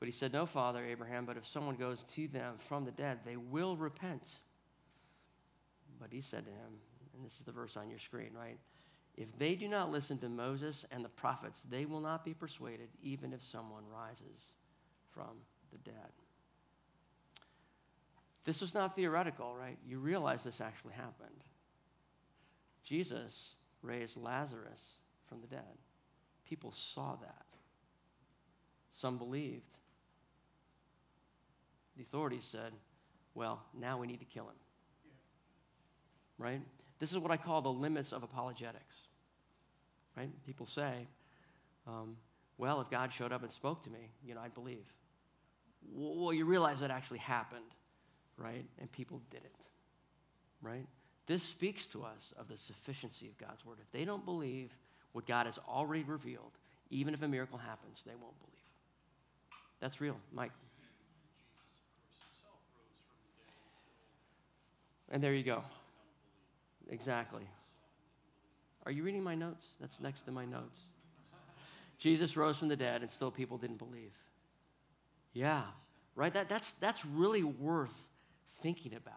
[0.00, 3.18] but he said, No, Father Abraham, but if someone goes to them from the dead,
[3.24, 4.38] they will repent.
[6.00, 6.78] But he said to him,
[7.16, 8.58] and this is the verse on your screen, right?
[9.18, 12.88] If they do not listen to Moses and the prophets, they will not be persuaded,
[13.02, 14.52] even if someone rises
[15.12, 15.36] from
[15.72, 16.12] the dead.
[18.44, 19.76] This was not theoretical, right?
[19.84, 21.42] You realize this actually happened.
[22.84, 24.80] Jesus raised Lazarus
[25.28, 25.78] from the dead.
[26.48, 27.46] People saw that.
[28.92, 29.78] Some believed.
[31.96, 32.72] The authorities said,
[33.34, 34.54] well, now we need to kill him.
[35.04, 36.46] Yeah.
[36.46, 36.60] Right?
[37.00, 39.07] This is what I call the limits of apologetics
[40.18, 40.30] right?
[40.46, 41.06] People say,
[41.86, 42.16] um,
[42.56, 44.84] well, if God showed up and spoke to me, you know, I'd believe.
[45.94, 47.64] Well, you realize that actually happened,
[48.36, 48.64] right?
[48.80, 49.66] And people did it,
[50.60, 50.86] right?
[51.26, 53.78] This speaks to us of the sufficiency of God's word.
[53.80, 54.72] If they don't believe
[55.12, 56.50] what God has already revealed,
[56.90, 58.54] even if a miracle happens, they won't believe.
[59.80, 60.52] That's real, Mike.
[65.10, 65.62] And there you go.
[66.90, 67.42] Exactly.
[68.86, 69.66] Are you reading my notes?
[69.80, 70.80] That's next to my notes.
[71.98, 74.12] Jesus rose from the dead and still people didn't believe.
[75.32, 75.62] Yeah,
[76.14, 76.32] right?
[76.32, 77.96] That, that's, that's really worth
[78.62, 79.14] thinking about.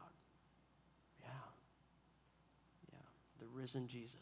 [1.21, 1.29] Yeah.
[2.91, 2.99] Yeah.
[3.39, 4.15] The risen Jesus.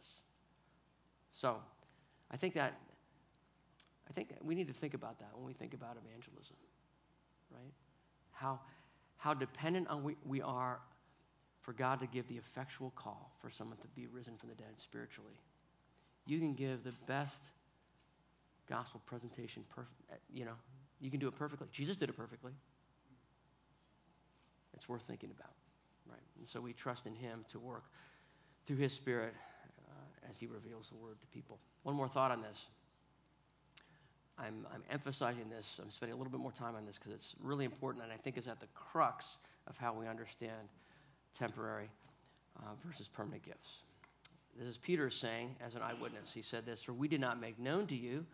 [1.31, 1.57] So
[2.31, 2.73] I think that
[4.09, 6.55] I think we need to think about that when we think about evangelism.
[7.51, 7.73] Right?
[8.31, 8.59] How
[9.17, 10.79] how dependent on we, we are
[11.69, 14.73] for God to give the effectual call for someone to be risen from the dead
[14.77, 15.35] spiritually.
[16.25, 17.43] You can give the best
[18.67, 20.55] gospel presentation, perf- you know,
[20.99, 21.67] you can do it perfectly.
[21.71, 22.53] Jesus did it perfectly.
[24.73, 25.51] It's worth thinking about,
[26.09, 26.17] right?
[26.39, 27.83] And so we trust in Him to work
[28.65, 29.35] through His Spirit
[29.91, 31.59] uh, as He reveals the Word to people.
[31.83, 32.65] One more thought on this.
[34.39, 35.79] I'm, I'm emphasizing this.
[35.79, 38.17] I'm spending a little bit more time on this because it's really important, and I
[38.17, 40.67] think is at the crux of how we understand
[41.37, 41.89] temporary
[42.57, 43.69] uh, versus permanent gifts.
[44.57, 47.59] This is Peter saying, as an eyewitness, he said this For we did not make
[47.59, 48.25] known to you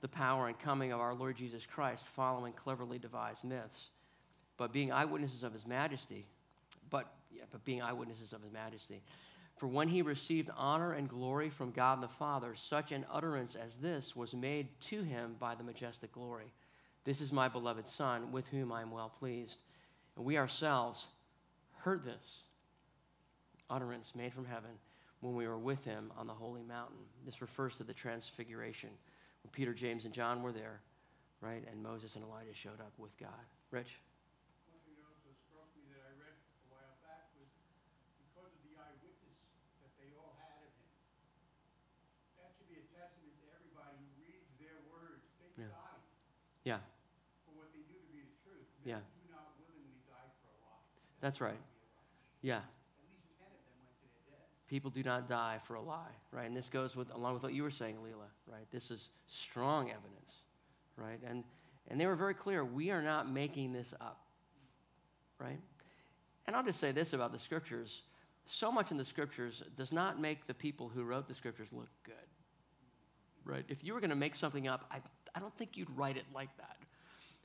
[0.00, 3.90] the power and coming of our Lord Jesus Christ, following cleverly devised myths,
[4.56, 6.26] but being eyewitnesses of his majesty,
[6.90, 9.02] but, yeah, but being eyewitnesses of his majesty.
[9.56, 13.76] For when he received honor and glory from God the Father, such an utterance as
[13.76, 16.52] this was made to him by the majestic glory.
[17.04, 19.58] This is my beloved Son, with whom I am well pleased.
[20.16, 21.06] And we ourselves
[21.82, 22.42] heard this
[23.68, 24.70] utterance made from heaven
[25.18, 27.02] when we were with him on the holy mountain.
[27.26, 28.90] This refers to the transfiguration
[29.42, 30.78] when Peter, James, and John were there,
[31.40, 31.62] right?
[31.66, 33.42] And Moses and Elijah showed up with God.
[33.74, 33.98] Rich?
[34.70, 34.78] One
[35.26, 37.50] thing struck me that I read a while back was
[38.30, 39.38] because of the eyewitness
[39.82, 40.90] that they all had of him.
[42.38, 45.26] That should be a testament to everybody who reads their words.
[45.58, 45.66] Yeah.
[46.62, 46.82] Yeah.
[47.42, 48.70] For what they knew to be the truth.
[48.86, 49.02] Men yeah.
[49.02, 50.78] do not willingly die for a lie.
[51.18, 51.58] That's, That's right.
[52.42, 52.56] Yeah.
[52.58, 52.62] At
[53.10, 54.54] least ten of them went to their deaths.
[54.68, 56.46] People do not die for a lie, right?
[56.46, 58.66] And this goes with along with what you were saying, Leela, right?
[58.72, 60.42] This is strong evidence,
[60.96, 61.20] right?
[61.28, 61.44] And
[61.88, 62.64] and they were very clear.
[62.64, 64.20] We are not making this up.
[65.40, 65.60] right?
[66.46, 68.02] And I'll just say this about the scriptures
[68.46, 71.88] so much in the scriptures does not make the people who wrote the scriptures look
[72.04, 72.14] good,
[73.44, 73.64] right?
[73.68, 74.98] If you were going to make something up, I,
[75.34, 76.76] I don't think you'd write it like that.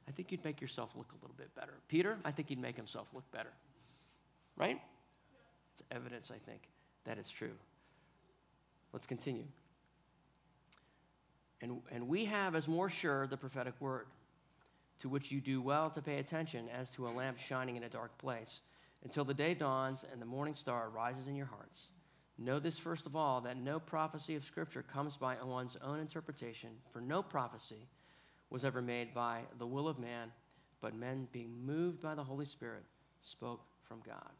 [0.07, 1.73] I think you'd make yourself look a little bit better.
[1.87, 3.51] Peter, I think he'd make himself look better,
[4.57, 4.81] right?
[5.73, 6.61] It's evidence, I think,
[7.05, 7.55] that it's true.
[8.91, 9.45] Let's continue.
[11.61, 14.07] And, and we have as more sure the prophetic word,
[14.99, 17.89] to which you do well to pay attention as to a lamp shining in a
[17.89, 18.61] dark place,
[19.03, 21.87] until the day dawns and the morning star rises in your hearts.
[22.39, 26.69] Know this first of all, that no prophecy of Scripture comes by one's own interpretation,
[26.91, 27.87] for no prophecy
[28.49, 30.31] was ever made by the will of man,
[30.81, 32.83] but men being moved by the Holy Spirit
[33.21, 34.31] spoke from God.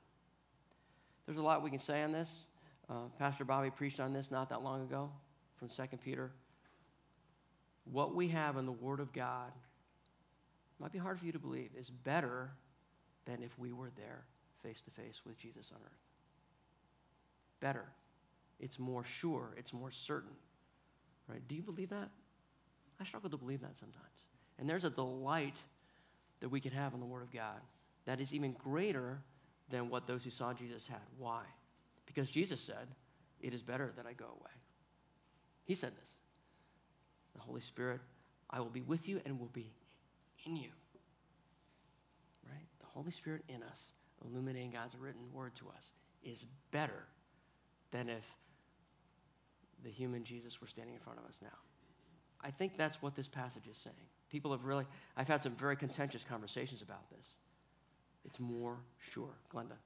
[1.28, 2.46] There's a lot we can say on this.
[2.90, 5.12] Uh, Pastor Bobby preached on this not that long ago
[5.58, 6.32] from 2 Peter.
[7.92, 9.52] What we have in the Word of God
[10.80, 12.50] might be hard for you to believe is better
[13.26, 14.24] than if we were there
[14.63, 15.92] face to face with Jesus on earth.
[17.60, 17.86] Better.
[18.60, 19.54] It's more sure.
[19.58, 20.32] It's more certain.
[21.28, 21.46] Right?
[21.48, 22.10] Do you believe that?
[23.00, 24.06] I struggle to believe that sometimes.
[24.60, 25.58] And there's a delight
[26.40, 27.60] that we can have in the Word of God
[28.06, 29.20] that is even greater
[29.70, 31.02] than what those who saw Jesus had.
[31.18, 31.44] Why?
[32.06, 32.88] Because Jesus said,
[33.42, 34.52] It is better that I go away.
[35.66, 36.10] He said this.
[37.36, 38.02] The Holy Spirit,
[38.50, 39.72] I will be with you and will be
[40.46, 40.70] in you.
[42.50, 42.66] Right?
[42.80, 43.92] The Holy Spirit in us,
[44.26, 45.92] illuminating God's written word to us,
[46.24, 47.04] is better
[47.92, 48.24] than if
[49.84, 51.50] the human Jesus were standing in front of us now.
[52.42, 53.96] I think that's what this passage is saying.
[54.30, 57.36] People have really, I've had some very contentious conversations about this.
[58.28, 59.34] It's more sure.
[59.52, 59.78] Glenda.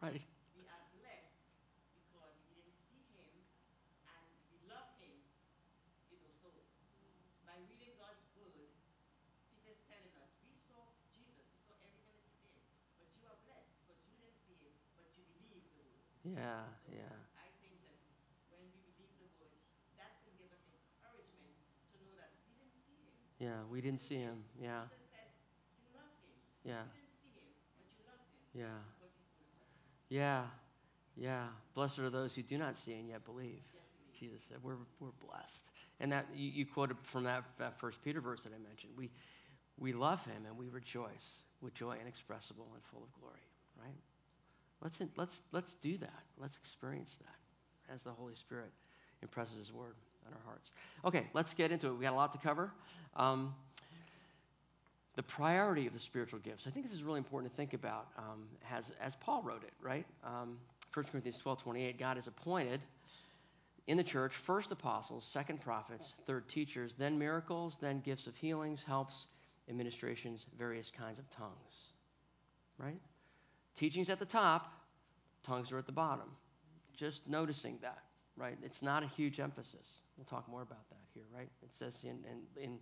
[0.00, 0.24] Right.
[0.56, 1.44] We are blessed
[1.92, 3.36] because we didn't see him
[4.08, 5.12] and we love him,
[6.08, 6.32] you know.
[6.40, 6.48] So
[7.44, 8.72] by reading God's word,
[9.52, 12.64] Peter's telling us we saw Jesus, we saw everything that he did,
[12.96, 16.00] but you are blessed because you didn't see him, but you believe the word.
[16.24, 17.20] Yeah, so yeah.
[17.36, 18.00] I think that
[18.48, 19.60] when we believe the word,
[20.00, 21.60] that can give us encouragement
[21.92, 23.20] to know that we didn't see him.
[23.40, 24.44] Yeah, we didn't see him.
[24.60, 24.82] Yeah.
[24.90, 25.32] Peter said,
[25.80, 26.36] you love him.
[26.62, 26.84] Yeah.
[26.84, 28.60] You didn't see him, but you love him.
[28.60, 28.84] Yeah.
[29.00, 30.18] Because he first loved you.
[30.20, 30.44] Yeah.
[31.16, 31.46] Yeah.
[31.74, 33.64] Blessed are those who do not see and yet believe.
[33.72, 33.80] Yet
[34.12, 34.36] believe.
[34.36, 35.64] Jesus said, we're, we're blessed.
[36.00, 38.92] And that you, you quoted from that, that first Peter verse that I mentioned.
[38.94, 39.10] We,
[39.78, 41.30] we love him and we rejoice
[41.62, 43.40] with joy inexpressible and full of glory,
[43.80, 43.96] right?
[44.82, 46.22] Let's, let's, let's do that.
[46.38, 48.70] Let's experience that as the Holy Spirit
[49.22, 49.96] impresses his word
[50.30, 50.70] on our hearts.
[51.04, 51.94] Okay, let's get into it.
[51.94, 52.72] We got a lot to cover.
[53.16, 53.54] Um,
[55.16, 56.66] the priority of the spiritual gifts.
[56.66, 59.72] I think this is really important to think about um, as, as Paul wrote it,
[59.82, 60.06] right?
[60.24, 60.58] Um,
[60.94, 62.80] 1 Corinthians 12 28, God has appointed
[63.86, 68.82] in the church first apostles, second prophets, third teachers, then miracles, then gifts of healings,
[68.82, 69.26] helps,
[69.68, 71.92] administrations, various kinds of tongues.
[72.78, 73.00] Right?
[73.76, 74.72] Teaching's at the top,
[75.42, 76.30] tongues are at the bottom.
[76.94, 78.04] Just noticing that,
[78.40, 78.56] right?
[78.62, 80.00] It's not a huge emphasis.
[80.16, 81.48] We'll talk more about that here, right?
[81.62, 82.78] It says in, in, in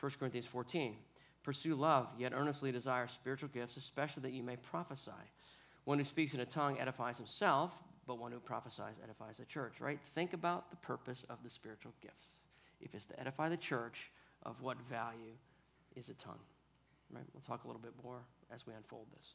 [0.00, 0.96] 1 Corinthians 14
[1.42, 5.10] Pursue love, yet earnestly desire spiritual gifts, especially that you may prophesy.
[5.84, 7.70] One who speaks in a tongue edifies himself,
[8.06, 10.00] but one who prophesies edifies the church, right?
[10.14, 12.38] Think about the purpose of the spiritual gifts.
[12.80, 14.10] If it's to edify the church,
[14.44, 15.34] of what value
[15.96, 16.40] is a tongue?
[17.10, 17.24] Right?
[17.32, 18.20] We'll talk a little bit more
[18.52, 19.34] as we unfold this.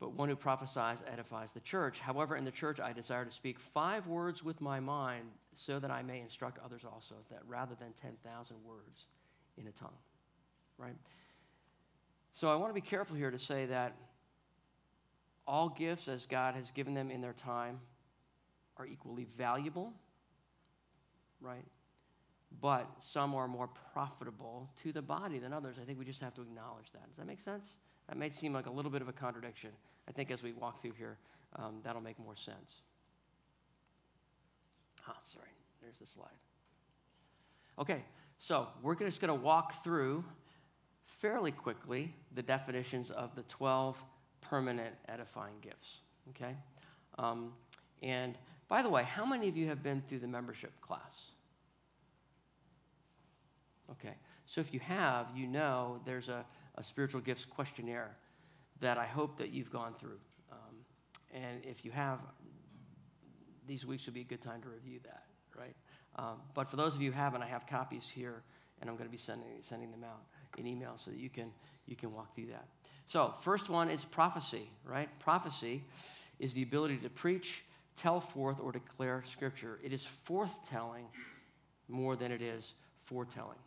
[0.00, 1.98] But one who prophesies edifies the church.
[1.98, 5.90] However, in the church I desire to speak five words with my mind so that
[5.90, 9.06] I may instruct others also, that rather than 10,000 words
[9.56, 9.96] in a tongue.
[10.78, 10.94] Right?
[12.32, 13.96] So I want to be careful here to say that
[15.48, 17.80] all gifts, as God has given them in their time,
[18.76, 19.92] are equally valuable,
[21.40, 21.64] right?
[22.60, 25.76] But some are more profitable to the body than others.
[25.80, 27.08] I think we just have to acknowledge that.
[27.08, 27.72] Does that make sense?
[28.08, 29.70] That may seem like a little bit of a contradiction.
[30.08, 31.18] I think as we walk through here,
[31.56, 32.74] um, that'll make more sense.
[35.06, 35.48] Ah, sorry.
[35.82, 36.28] There's the slide.
[37.78, 38.02] Okay,
[38.38, 40.24] so we're just going to walk through
[41.20, 43.96] fairly quickly the definitions of the 12
[44.40, 45.98] permanent edifying gifts.
[46.30, 46.54] Okay?
[47.18, 47.52] Um,
[48.02, 48.36] and
[48.68, 51.30] by the way, how many of you have been through the membership class?
[54.00, 54.14] Okay.
[54.46, 56.44] So if you have, you know there's a,
[56.76, 58.16] a spiritual gifts questionnaire
[58.80, 60.18] that I hope that you've gone through.
[60.52, 60.76] Um,
[61.34, 62.20] and if you have,
[63.66, 65.24] these weeks would be a good time to review that,
[65.58, 65.74] right?
[66.16, 68.42] Um, but for those of you who haven't, I have copies here,
[68.80, 70.22] and I'm going to be sending, sending them out
[70.56, 71.52] in email so that you can,
[71.86, 72.66] you can walk through that.
[73.06, 75.08] So, first one is prophecy, right?
[75.20, 75.82] Prophecy
[76.38, 77.62] is the ability to preach,
[77.96, 79.78] tell forth or declare Scripture.
[79.82, 81.06] It is forthtelling
[81.88, 82.74] more than it is
[83.04, 83.58] foretelling,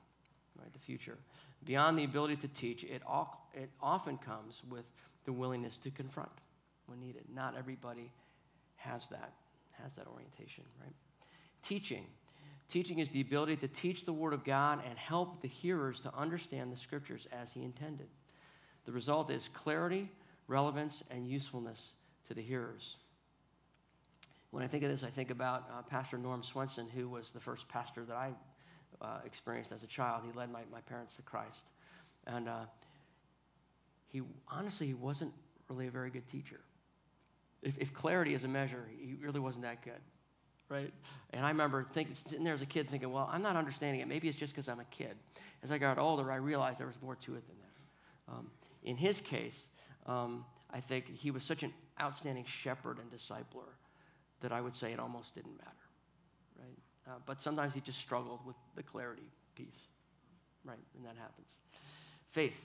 [0.60, 0.72] right?
[0.74, 1.18] The future.
[1.66, 4.86] Beyond the ability to teach, it, all, it often comes with
[5.26, 6.32] the willingness to confront
[6.88, 7.24] when needed.
[7.34, 8.12] Not everybody
[8.76, 9.34] has that,
[9.74, 10.94] has that orientation, right?
[11.64, 12.06] Teaching.
[12.68, 16.16] Teaching is the ability to teach the Word of God and help the hearers to
[16.16, 18.08] understand the Scriptures as He intended.
[18.86, 20.10] The result is clarity,
[20.48, 21.92] relevance, and usefulness
[22.28, 22.98] to the hearers.
[24.52, 27.40] When I think of this, I think about uh, Pastor Norm Swenson, who was the
[27.40, 28.32] first pastor that I
[29.02, 30.24] uh, experienced as a child.
[30.26, 31.66] He led my, my parents to Christ.
[32.28, 32.66] And uh,
[34.08, 35.34] he honestly, he wasn't
[35.70, 36.60] really a very good teacher.
[37.62, 40.02] If, if clarity is a measure, he really wasn't that good,
[40.70, 40.92] right?
[41.32, 44.08] And I remember thinking, sitting there as a kid thinking, well, I'm not understanding it.
[44.08, 45.16] Maybe it's just because I'm a kid.
[45.64, 48.34] As I got older, I realized there was more to it than that.
[48.34, 48.52] Um,
[48.84, 49.68] in his case,
[50.08, 50.44] um,
[50.74, 53.70] I think he was such an outstanding shepherd and discipler
[54.42, 55.91] that I would say it almost didn't matter?
[57.08, 59.88] Uh, but sometimes he just struggled with the clarity piece,
[60.64, 60.78] right?
[60.96, 61.50] And that happens.
[62.30, 62.60] Faith.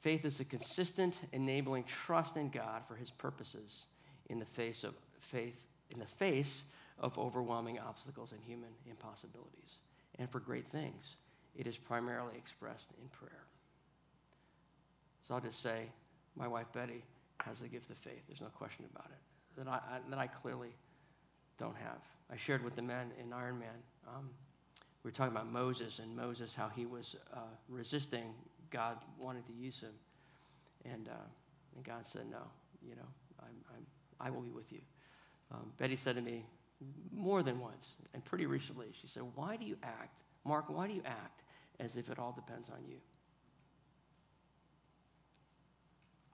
[0.00, 3.86] Faith is a consistent, enabling trust in God for His purposes
[4.28, 5.56] in the face of faith,
[5.90, 6.62] in the face
[7.00, 9.78] of overwhelming obstacles and human impossibilities.
[10.18, 11.16] And for great things,
[11.56, 13.42] it is primarily expressed in prayer.
[15.26, 15.86] So I'll just say,
[16.36, 17.02] my wife Betty
[17.40, 18.22] has the gift of faith.
[18.28, 19.18] There's no question about it
[19.58, 20.70] that I, I that I clearly
[21.58, 21.98] don't have.
[22.30, 23.68] I shared with the men in Iron Man.
[24.06, 24.30] Um,
[25.02, 28.34] we were talking about Moses and Moses, how he was uh, resisting
[28.70, 29.94] God wanted to use him,
[30.84, 31.26] and uh,
[31.74, 32.42] and God said, "No,
[32.82, 33.08] you know,
[33.40, 33.86] I'm, I'm
[34.20, 34.80] I will be with you."
[35.50, 36.44] Um, Betty said to me
[37.12, 40.68] more than once, and pretty recently, she said, "Why do you act, Mark?
[40.68, 41.42] Why do you act
[41.80, 42.96] as if it all depends on you?"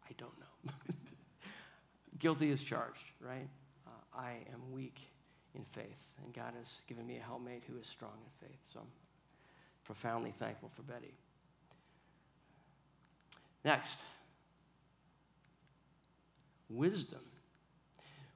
[0.09, 0.73] I don't know.
[2.19, 3.49] Guilty as charged, right?
[3.87, 5.01] Uh, I am weak
[5.55, 8.59] in faith, and God has given me a helpmate who is strong in faith.
[8.73, 8.87] So I'm
[9.85, 11.15] profoundly thankful for Betty.
[13.65, 14.03] Next,
[16.69, 17.21] wisdom.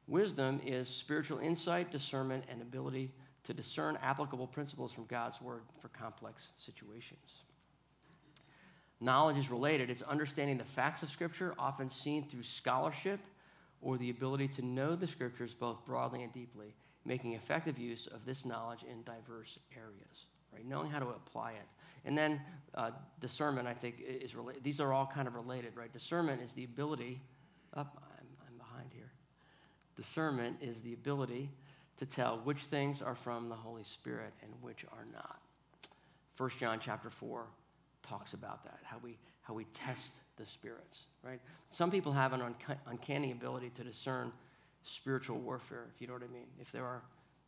[0.06, 3.10] Wisdom is spiritual insight, discernment, and ability
[3.44, 7.42] to discern applicable principles from God's Word for complex situations.
[9.00, 9.90] Knowledge is related.
[9.90, 13.20] It's understanding the facts of Scripture, often seen through scholarship
[13.80, 16.74] or the ability to know the Scriptures both broadly and deeply,
[17.04, 20.66] making effective use of this knowledge in diverse areas, right?
[20.66, 21.66] Knowing how to apply it.
[22.04, 22.40] And then
[22.74, 22.90] uh,
[23.20, 24.62] discernment, I think, is related.
[24.62, 25.92] These are all kind of related, right?
[25.92, 27.20] Discernment is the ability,
[27.74, 29.10] up, oh, I'm, I'm behind here.
[29.96, 31.50] Discernment is the ability
[31.98, 35.40] to tell which things are from the Holy Spirit and which are not.
[36.36, 37.46] 1 John chapter 4
[38.02, 41.40] talks about that, how we, how we test the spirits, right?
[41.70, 42.54] Some people have an
[42.86, 44.32] uncanny ability to discern
[44.88, 46.46] spiritual warfare, if you know what I mean.
[46.60, 47.02] If there are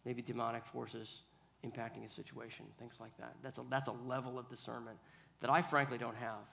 [0.04, 1.20] maybe demonic forces
[1.64, 3.34] impacting a situation, things like that.
[3.42, 4.96] That's a, that's a level of discernment
[5.40, 6.44] that I frankly don't have,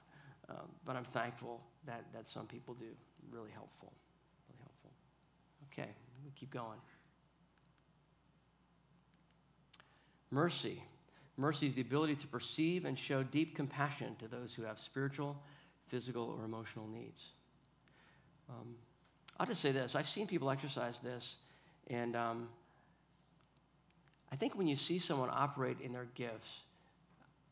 [0.50, 2.86] um, but I'm thankful that, that some people do.
[3.32, 3.92] Really helpful.
[4.48, 4.92] Really helpful.
[5.72, 5.90] Okay,
[6.26, 6.80] we keep going.
[10.32, 10.82] Mercy.
[11.38, 15.38] Mercy is the ability to perceive and show deep compassion to those who have spiritual,
[15.88, 17.28] physical, or emotional needs.
[18.50, 18.76] Um,
[19.40, 21.36] I'll just say this I've seen people exercise this,
[21.90, 22.50] and um,
[24.32, 26.62] I think when you see someone operate in their gifts,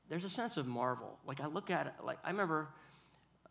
[0.09, 1.17] there's a sense of marvel.
[1.25, 2.67] Like I look at it, like I remember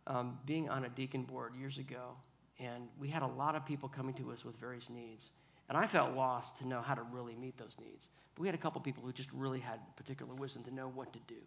[0.07, 2.17] um, being on a deacon board years ago,
[2.59, 5.31] and we had a lot of people coming to us with various needs.
[5.69, 8.07] And I felt lost to know how to really meet those needs.
[8.35, 11.13] But we had a couple people who just really had particular wisdom to know what
[11.15, 11.41] to do.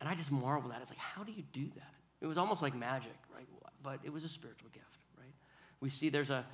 [0.00, 0.82] And I just marveled at it.
[0.82, 1.94] It's like, how do you do that?
[2.20, 3.46] It was almost like magic, right?
[3.82, 5.01] But it was a spiritual gift?
[5.82, 6.46] We see there's a,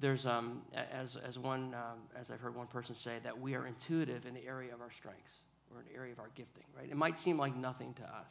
[0.00, 3.66] there's um, as as one um, as I've heard one person say that we are
[3.66, 5.42] intuitive in the area of our strengths
[5.74, 6.88] or an area of our gifting, right?
[6.88, 8.30] It might seem like nothing to us,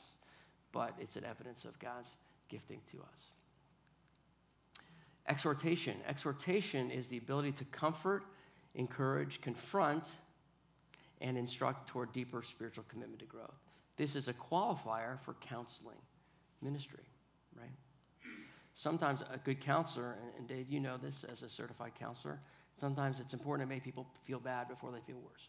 [0.71, 2.09] but it's an evidence of God's
[2.47, 3.19] gifting to us.
[5.27, 5.97] Exhortation.
[6.07, 8.23] Exhortation is the ability to comfort,
[8.75, 10.09] encourage, confront,
[11.19, 13.59] and instruct toward deeper spiritual commitment to growth.
[13.97, 15.97] This is a qualifier for counseling
[16.61, 17.03] ministry,
[17.59, 17.69] right?
[18.75, 22.39] Sometimes a good counselor, and Dave, you know this as a certified counselor,
[22.77, 25.47] sometimes it's important to make people feel bad before they feel worse,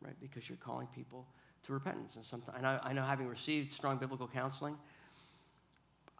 [0.00, 0.16] right?
[0.20, 1.24] Because you're calling people
[1.62, 2.16] to repentance.
[2.16, 4.76] And sometimes, and I, I know having received strong biblical counseling,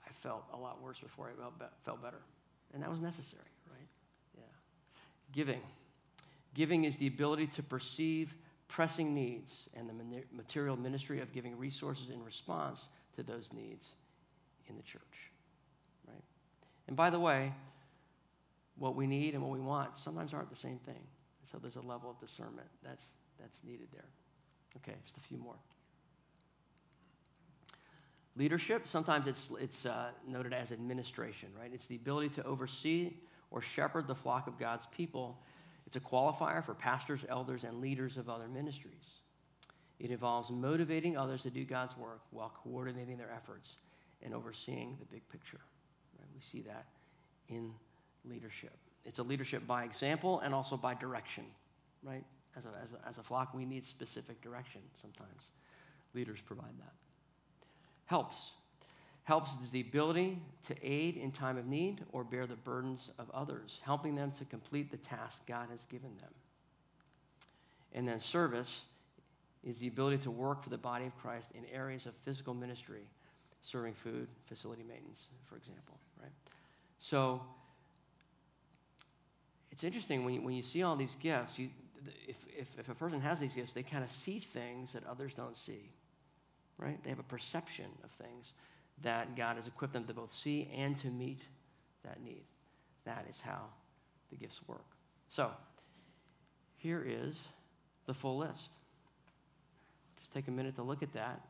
[0.06, 1.54] I felt a lot worse before I felt,
[1.84, 2.22] felt better.
[2.72, 3.88] And that was necessary, right?
[4.36, 4.44] Yeah.
[5.32, 5.60] Giving.
[6.54, 8.32] Giving is the ability to perceive
[8.68, 13.88] pressing needs and the material ministry of giving resources in response to those needs
[14.68, 15.32] in the church.
[16.89, 17.53] And by the way,
[18.78, 21.03] what we need and what we want sometimes aren't the same thing.
[21.51, 23.05] So there's a level of discernment that's,
[23.39, 24.09] that's needed there.
[24.78, 25.57] Okay, just a few more.
[28.37, 31.70] Leadership, sometimes it's, it's uh, noted as administration, right?
[31.74, 33.12] It's the ability to oversee
[33.51, 35.39] or shepherd the flock of God's people.
[35.87, 39.20] It's a qualifier for pastors, elders, and leaders of other ministries.
[40.01, 43.76] It involves motivating others to do God's work while coordinating their efforts
[44.22, 45.61] and overseeing the big picture.
[46.34, 46.86] We see that
[47.48, 47.72] in
[48.24, 48.76] leadership.
[49.04, 51.44] It's a leadership by example and also by direction,
[52.02, 52.24] right?
[52.56, 55.50] As a, as a, as a flock, we need specific direction sometimes.
[56.14, 56.92] Leaders provide that.
[58.06, 58.52] Helps.
[59.24, 63.30] Helps is the ability to aid in time of need or bear the burdens of
[63.30, 66.30] others, helping them to complete the task God has given them.
[67.94, 68.82] And then service
[69.64, 73.06] is the ability to work for the body of Christ in areas of physical ministry,
[73.62, 76.32] serving food, facility maintenance, for example, right?
[76.98, 77.40] So
[79.70, 81.70] it's interesting when you, when you see all these gifts, you,
[82.28, 85.34] if, if, if a person has these gifts, they kind of see things that others
[85.34, 85.90] don't see,
[86.76, 87.02] right?
[87.02, 88.52] They have a perception of things
[89.02, 91.40] that God has equipped them to both see and to meet
[92.04, 92.42] that need.
[93.04, 93.62] That is how
[94.30, 94.84] the gifts work.
[95.30, 95.50] So,
[96.76, 97.40] here is
[98.06, 98.72] the full list.
[100.18, 101.40] Just take a minute to look at that.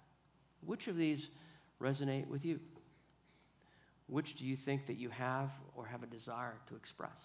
[0.65, 1.29] Which of these
[1.83, 2.61] resonate with you?
[4.07, 7.21] Which do you think that you have or have a desire to express?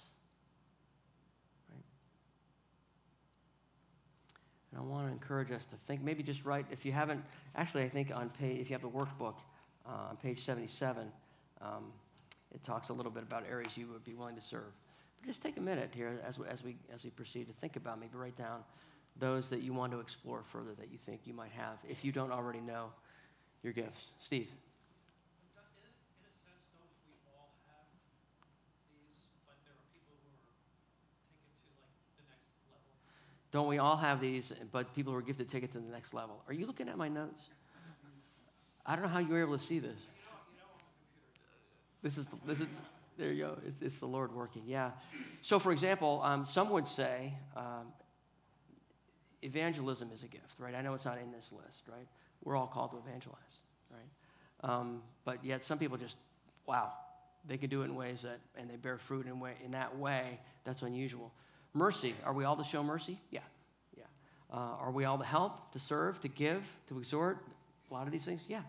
[4.71, 7.23] And I want to encourage us to think, maybe just write, if you haven't,
[7.55, 9.35] actually, I think on page, if you have the workbook
[9.85, 11.11] uh, on page 77,
[11.61, 11.85] um,
[12.53, 14.73] it talks a little bit about areas you would be willing to serve.
[15.19, 17.99] But just take a minute here as, as, we, as we proceed to think about,
[17.99, 18.63] maybe write down
[19.19, 22.11] those that you want to explore further that you think you might have if you
[22.11, 22.91] don't already know
[23.63, 24.11] your gifts.
[24.19, 24.47] Steve.
[33.51, 36.13] Don't we all have these, but people who are gifted take it to the next
[36.13, 36.43] level?
[36.47, 37.45] Are you looking at my notes?
[38.85, 39.99] I don't know how you were able to see this.
[42.03, 42.67] This is, the, this is
[43.17, 43.57] there you go.
[43.65, 44.61] It's, it's, the Lord working.
[44.65, 44.91] Yeah.
[45.41, 47.87] So, for example, um, some would say um,
[49.41, 50.75] evangelism is a gift, right?
[50.75, 52.07] I know it's not in this list, right?
[52.43, 53.61] We're all called to evangelize,
[53.91, 54.69] right?
[54.69, 56.17] Um, but yet, some people just,
[56.65, 56.91] wow,
[57.47, 59.97] they can do it in ways that, and they bear fruit in, way, in that
[59.97, 61.31] way that's unusual.
[61.73, 62.15] Mercy.
[62.25, 63.19] Are we all to show mercy?
[63.31, 63.41] Yeah.
[63.95, 64.03] Yeah.
[64.51, 67.37] Uh, are we all to help, to serve, to give, to exhort?
[67.89, 68.41] A lot of these things?
[68.47, 68.61] Yeah.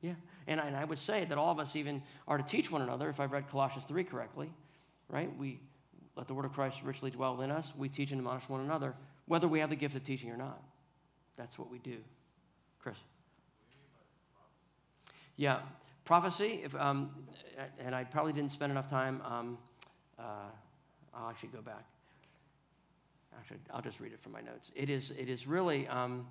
[0.00, 0.14] Yeah.
[0.46, 3.08] And, and I would say that all of us even are to teach one another,
[3.08, 4.50] if I've read Colossians 3 correctly,
[5.08, 5.30] right?
[5.38, 5.60] We
[6.16, 7.72] let the word of Christ richly dwell in us.
[7.76, 8.94] We teach and admonish one another,
[9.26, 10.62] whether we have the gift of teaching or not.
[11.36, 11.96] That's what we do.
[12.82, 12.98] Chris.
[15.36, 15.60] Yeah,
[16.04, 16.60] prophecy.
[16.64, 17.10] If, um,
[17.78, 19.22] and I probably didn't spend enough time.
[19.24, 19.58] Um,
[20.18, 20.22] uh,
[21.14, 21.84] I'll actually go back.
[23.38, 24.70] Actually, I'll just read it from my notes.
[24.74, 26.26] It is, it is really, um,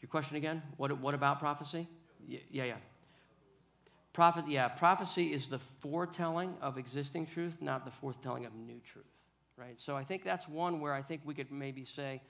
[0.00, 0.62] your question again?
[0.76, 1.88] What, what about prophecy?
[2.26, 2.64] Yeah, yeah.
[2.64, 2.76] yeah.
[4.12, 9.04] Prophet, yeah, prophecy is the foretelling of existing truth, not the foretelling of new truth,
[9.56, 9.80] right?
[9.80, 12.20] So I think that's one where I think we could maybe say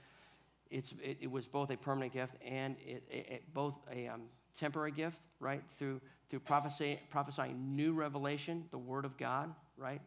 [0.69, 4.21] it's, it, it was both a permanent gift and it, it, both a um,
[4.57, 5.63] temporary gift, right?
[5.77, 10.01] Through, through prophesying new revelation, the Word of God, right?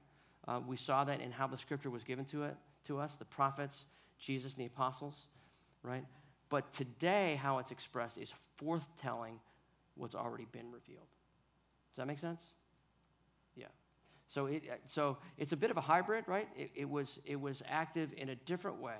[0.46, 2.56] Uh, we saw that in how the Scripture was given to it
[2.86, 3.86] to us, the prophets,
[4.18, 5.26] Jesus, and the apostles,
[5.82, 6.04] right?
[6.48, 9.38] But today, how it's expressed is forthtelling
[9.94, 11.06] what's already been revealed.
[11.90, 12.44] Does that make sense?
[13.54, 13.66] Yeah.
[14.26, 16.48] So it so it's a bit of a hybrid, right?
[16.56, 18.96] It, it was it was active in a different way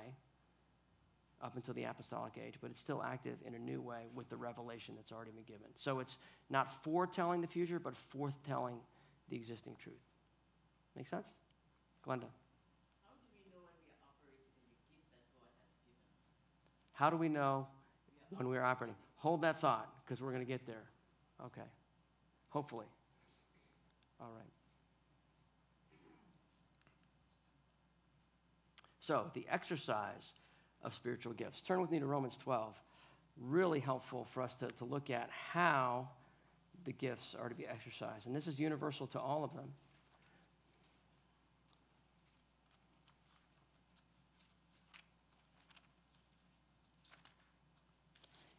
[1.43, 4.37] up until the apostolic age, but it's still active in a new way with the
[4.37, 5.67] revelation that's already been given.
[5.75, 6.17] So it's
[6.49, 8.77] not foretelling the future, but forthtelling
[9.29, 9.95] the existing truth.
[10.95, 11.27] Make sense?
[12.07, 12.29] Glenda.
[13.03, 14.47] How do we know when we're operating?
[14.55, 16.47] In the gift that God has given us?
[16.93, 17.67] How do we know
[18.37, 18.95] when we are operating?
[19.17, 20.85] Hold that thought because we're going to get there.
[21.45, 21.67] Okay.
[22.49, 22.87] Hopefully.
[24.21, 24.43] All right.
[28.99, 30.31] So, the exercise
[30.83, 31.61] of spiritual gifts.
[31.61, 32.75] Turn with me to Romans 12.
[33.41, 36.09] Really helpful for us to, to look at how
[36.85, 38.27] the gifts are to be exercised.
[38.27, 39.69] And this is universal to all of them.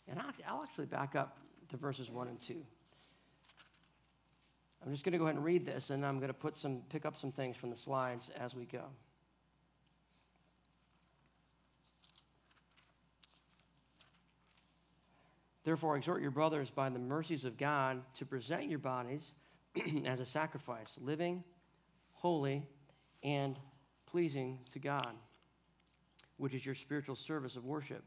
[0.09, 1.39] And I'll, actually back up
[1.70, 2.55] to verses 1 and 2.
[4.85, 6.83] I'm just going to go ahead and read this, and I'm going to put some,
[6.91, 8.85] pick up some things from the slides as we go.
[15.65, 19.35] Therefore, exhort your brothers by the mercies of God to present your bodies
[20.07, 21.43] as a sacrifice, living,
[22.12, 22.67] holy,
[23.23, 23.59] and
[24.07, 25.15] pleasing to God,
[26.37, 28.05] which is your spiritual service of worship.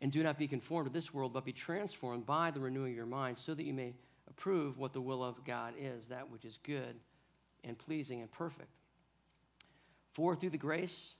[0.00, 2.96] And do not be conformed to this world, but be transformed by the renewing of
[2.96, 3.94] your mind, so that you may
[4.28, 6.96] approve what the will of God is, that which is good
[7.62, 8.70] and pleasing and perfect.
[10.12, 11.14] For through the grace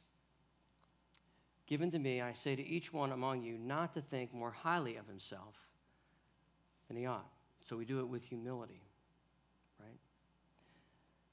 [1.71, 4.97] given to me, I say to each one among you not to think more highly
[4.97, 5.55] of himself
[6.89, 7.31] than he ought.
[7.65, 8.83] So we do it with humility,
[9.79, 10.01] right?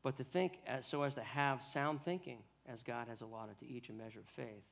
[0.03, 3.67] But to think as, so as to have sound thinking, as God has allotted to
[3.67, 4.63] each a measure of faith.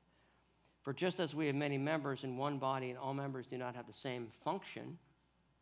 [0.84, 3.76] For just as we have many members in one body and all members do not
[3.76, 5.00] have the same function,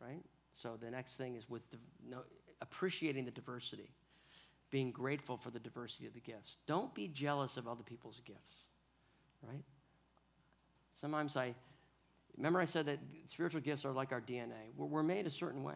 [0.00, 0.22] right?
[0.52, 1.62] So the next thing is with
[2.06, 2.18] no,
[2.60, 3.90] appreciating the diversity,
[4.70, 6.58] being grateful for the diversity of the gifts.
[6.66, 8.66] Don't be jealous of other people's gifts,
[9.42, 9.64] right?
[10.94, 11.54] Sometimes I
[12.36, 14.72] remember I said that spiritual gifts are like our DNA.
[14.76, 15.74] We're, we're made a certain way,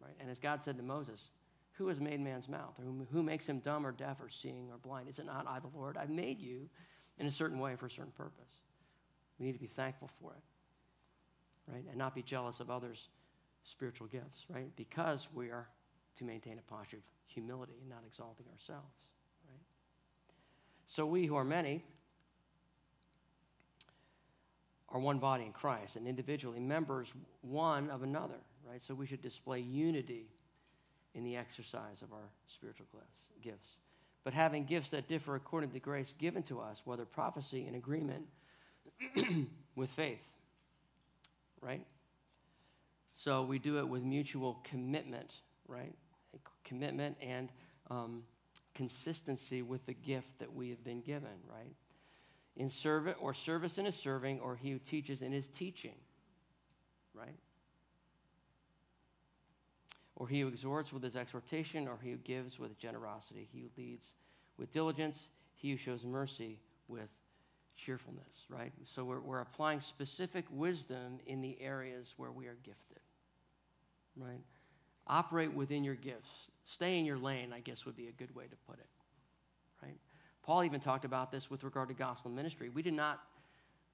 [0.00, 0.14] right?
[0.20, 1.28] And as God said to Moses,
[1.72, 2.74] who has made man's mouth?
[2.82, 5.08] Who, who makes him dumb or deaf or seeing or blind?
[5.08, 5.96] Is it not I, the Lord?
[5.96, 6.68] I've made you
[7.18, 8.52] in a certain way for a certain purpose.
[9.38, 11.84] We need to be thankful for it, right?
[11.88, 13.08] And not be jealous of others'
[13.64, 14.70] spiritual gifts, right?
[14.76, 15.68] Because we are
[16.16, 19.06] to maintain a posture of humility and not exalting ourselves,
[19.48, 19.60] right?
[20.86, 21.82] So we who are many
[24.94, 28.80] are one body in Christ and individually members one of another, right?
[28.80, 30.28] So we should display unity
[31.14, 32.86] in the exercise of our spiritual
[33.42, 33.76] gifts
[34.24, 37.74] but having gifts that differ according to the grace given to us, whether prophecy in
[37.74, 38.24] agreement
[39.76, 40.26] with faith.
[41.60, 41.86] Right?
[43.12, 45.34] So we do it with mutual commitment,
[45.68, 45.94] right?
[46.64, 47.50] Commitment and
[47.90, 48.24] um,
[48.74, 51.74] consistency with the gift that we have been given, right?
[52.56, 55.96] In service or service in his serving, or he who teaches in his teaching,
[57.14, 57.36] right?
[60.16, 63.68] or he who exhorts with his exhortation, or he who gives with generosity, he who
[63.76, 64.12] leads
[64.58, 67.08] with diligence, he who shows mercy with
[67.76, 68.72] cheerfulness, right?
[68.84, 73.00] So we're, we're applying specific wisdom in the areas where we are gifted,
[74.16, 74.44] right?
[75.08, 76.50] Operate within your gifts.
[76.64, 78.86] Stay in your lane, I guess would be a good way to put it?
[80.44, 82.68] Paul even talked about this with regard to gospel ministry.
[82.68, 83.20] We did not,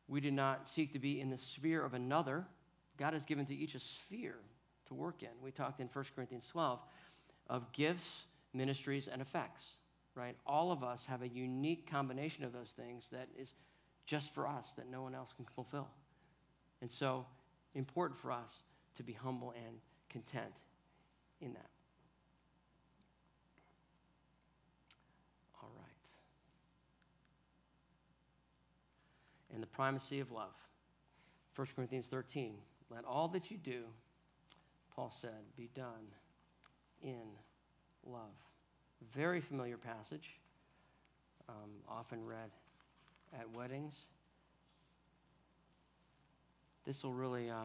[0.09, 2.45] we did not seek to be in the sphere of another.
[2.99, 4.37] God has given to each a sphere
[4.87, 5.29] to work in.
[5.43, 6.81] We talked in 1 Corinthians 12
[7.49, 9.65] of gifts, ministries, and effects,
[10.17, 10.37] right?
[10.45, 13.53] All of us have a unique combination of those things that is
[14.05, 15.89] just for us, that no one else can fulfill.
[16.83, 17.27] And so,
[17.75, 18.51] important for us
[18.97, 19.77] to be humble and
[20.09, 20.53] content
[21.41, 21.71] in that.
[25.63, 25.87] All right.
[29.61, 30.55] And the primacy of love.
[31.55, 32.55] 1 Corinthians 13.
[32.89, 33.83] Let all that you do
[34.97, 36.09] Paul said, be done
[37.03, 37.23] in
[38.07, 38.33] love.
[39.13, 40.39] Very familiar passage,
[41.47, 42.51] um, often read
[43.39, 43.99] at weddings.
[46.87, 47.65] This will really, uh,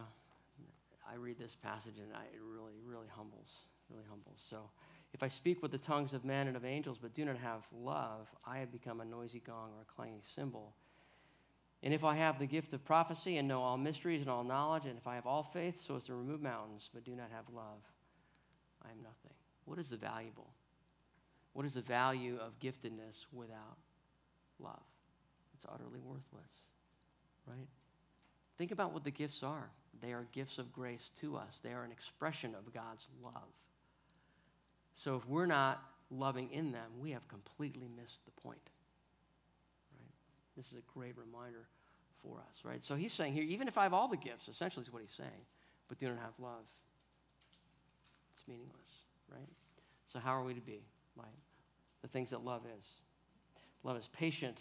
[1.10, 3.54] I read this passage and I, it really, really humbles,
[3.90, 4.44] really humbles.
[4.50, 4.70] So,
[5.14, 7.64] if I speak with the tongues of men and of angels, but do not have
[7.74, 10.74] love, I have become a noisy gong or a clanging cymbal.
[11.86, 14.86] And if I have the gift of prophecy and know all mysteries and all knowledge,
[14.86, 17.46] and if I have all faith so as to remove mountains, but do not have
[17.54, 17.80] love,
[18.84, 19.38] I am nothing.
[19.66, 20.50] What is the valuable?
[21.54, 23.78] What is the value of giftedness without
[24.60, 24.82] love?
[25.54, 26.50] It's utterly worthless,
[27.46, 27.68] right?
[28.58, 29.70] Think about what the gifts are.
[30.02, 33.54] They are gifts of grace to us, they are an expression of God's love.
[34.96, 38.72] So if we're not loving in them, we have completely missed the point.
[39.96, 40.12] Right?
[40.58, 41.68] This is a great reminder
[42.26, 42.84] for us, right?
[42.84, 45.12] So he's saying here, even if I have all the gifts, essentially is what he's
[45.12, 45.46] saying,
[45.88, 46.66] but do not have love,
[48.34, 49.48] it's meaningless, right?
[50.08, 50.82] So how are we to be
[51.18, 51.28] like
[52.02, 52.88] the things that love is?
[53.84, 54.60] Love is patient,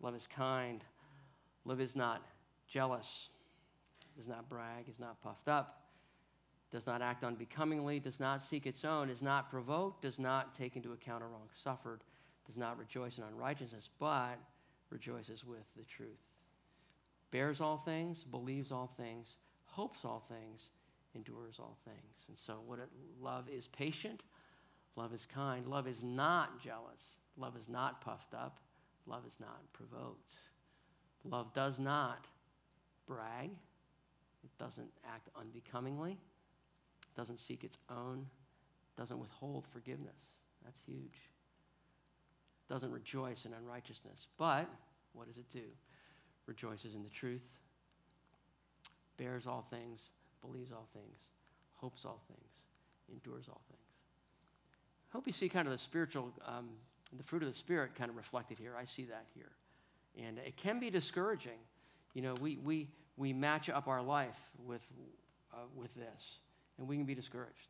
[0.00, 0.82] love is kind,
[1.64, 2.22] love is not
[2.68, 3.28] jealous,
[4.16, 5.82] does not brag, is not puffed up,
[6.72, 10.74] does not act unbecomingly, does not seek its own, is not provoked, does not take
[10.74, 12.00] into account a wrong suffered,
[12.46, 14.36] does not rejoice in unrighteousness, but
[14.90, 16.18] rejoices with the truth
[17.36, 20.70] bears all things, believes all things, hopes all things,
[21.14, 22.24] endures all things.
[22.28, 22.88] And so, what it,
[23.20, 24.22] love is patient,
[24.96, 28.58] love is kind, love is not jealous, love is not puffed up,
[29.06, 30.32] love is not provoked.
[31.24, 32.26] Love does not
[33.06, 33.50] brag,
[34.42, 38.24] it doesn't act unbecomingly, it doesn't seek its own,
[38.96, 40.32] doesn't withhold forgiveness.
[40.64, 41.18] That's huge.
[42.70, 44.26] Doesn't rejoice in unrighteousness.
[44.38, 44.70] But
[45.12, 45.64] what does it do?
[46.46, 47.46] Rejoices in the truth,
[49.16, 51.28] bears all things, believes all things,
[51.74, 52.64] hopes all things,
[53.10, 53.80] endures all things.
[55.12, 56.68] hope you see kind of the spiritual, um,
[57.16, 58.74] the fruit of the Spirit kind of reflected here.
[58.78, 59.52] I see that here.
[60.18, 61.58] And it can be discouraging.
[62.14, 64.86] You know, we, we, we match up our life with,
[65.52, 66.38] uh, with this,
[66.78, 67.68] and we can be discouraged.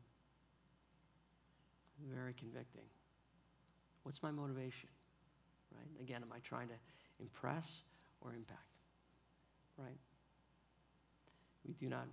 [2.13, 2.86] very convicting.
[4.03, 4.89] What's my motivation?
[5.71, 6.01] Right?
[6.01, 6.76] Again, am I trying to
[7.19, 7.67] impress
[8.21, 8.59] or impact?
[9.78, 9.97] Right?
[11.65, 12.07] We do not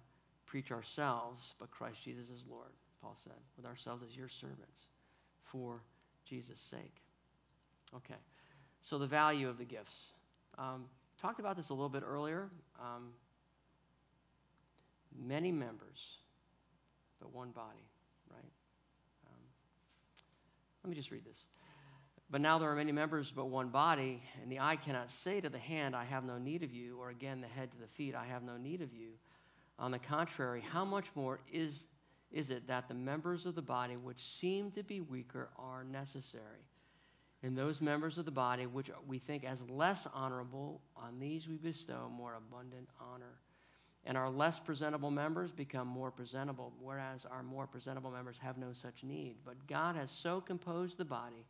[0.52, 2.68] preach ourselves, but Christ Jesus is Lord,
[3.00, 4.82] Paul said, with ourselves as your servants
[5.50, 5.80] for
[6.28, 6.94] Jesus' sake.
[7.96, 8.20] Okay.
[8.82, 9.96] So the value of the gifts.
[10.58, 10.84] Um,
[11.22, 12.50] talked about this a little bit earlier.
[12.78, 13.12] Um,
[15.18, 16.18] many members,
[17.18, 17.86] but one body,
[18.30, 18.52] right?
[19.26, 19.40] Um,
[20.84, 21.46] let me just read this.
[22.30, 25.48] But now there are many members, but one body, and the eye cannot say to
[25.48, 28.14] the hand, I have no need of you, or again the head to the feet,
[28.14, 29.12] I have no need of you.
[29.78, 31.86] On the contrary, how much more is,
[32.30, 36.66] is it that the members of the body which seem to be weaker are necessary?
[37.42, 41.56] And those members of the body which we think as less honorable, on these we
[41.56, 43.40] bestow more abundant honor.
[44.04, 48.72] And our less presentable members become more presentable, whereas our more presentable members have no
[48.72, 49.36] such need.
[49.44, 51.44] But God has so composed the body,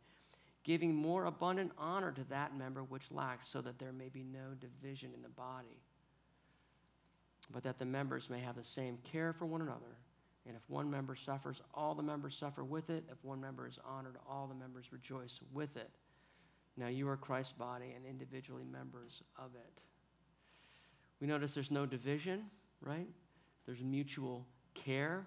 [0.63, 4.53] giving more abundant honor to that member which lacks, so that there may be no
[4.59, 5.79] division in the body,
[7.51, 9.97] but that the members may have the same care for one another.
[10.45, 13.03] And if one member suffers, all the members suffer with it.
[13.09, 15.89] If one member is honored, all the members rejoice with it.
[16.75, 19.81] Now you are Christ's body and individually members of it.
[21.21, 22.45] We notice there's no division,
[22.81, 23.07] right?
[23.65, 25.25] There's mutual care,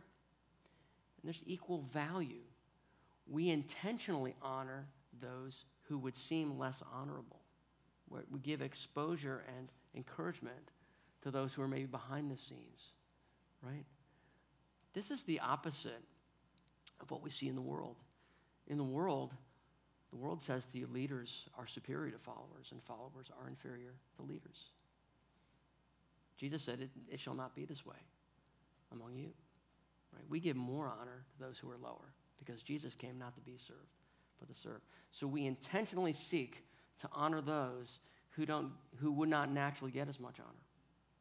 [1.23, 2.43] and there's equal value.
[3.27, 4.87] We intentionally honor
[5.23, 7.41] those who would seem less honorable.
[8.31, 10.73] We give exposure and encouragement
[11.23, 12.89] to those who are maybe behind the scenes,
[13.63, 13.85] right?
[14.95, 16.03] This is the opposite
[17.01, 17.97] of what we see in the world.
[18.69, 19.35] In the world,
[20.11, 24.23] the world says to you, leaders are superior to followers, and followers are inferior to
[24.23, 24.71] leaders.
[26.37, 27.97] Jesus said, It, it shall not be this way
[28.93, 29.31] among you.
[30.13, 30.25] Right?
[30.29, 33.57] We give more honor to those who are lower because Jesus came not to be
[33.57, 33.81] served,
[34.39, 34.81] but to serve.
[35.11, 36.65] So we intentionally seek
[37.01, 37.99] to honor those
[38.31, 40.66] who, don't, who would not naturally get as much honor,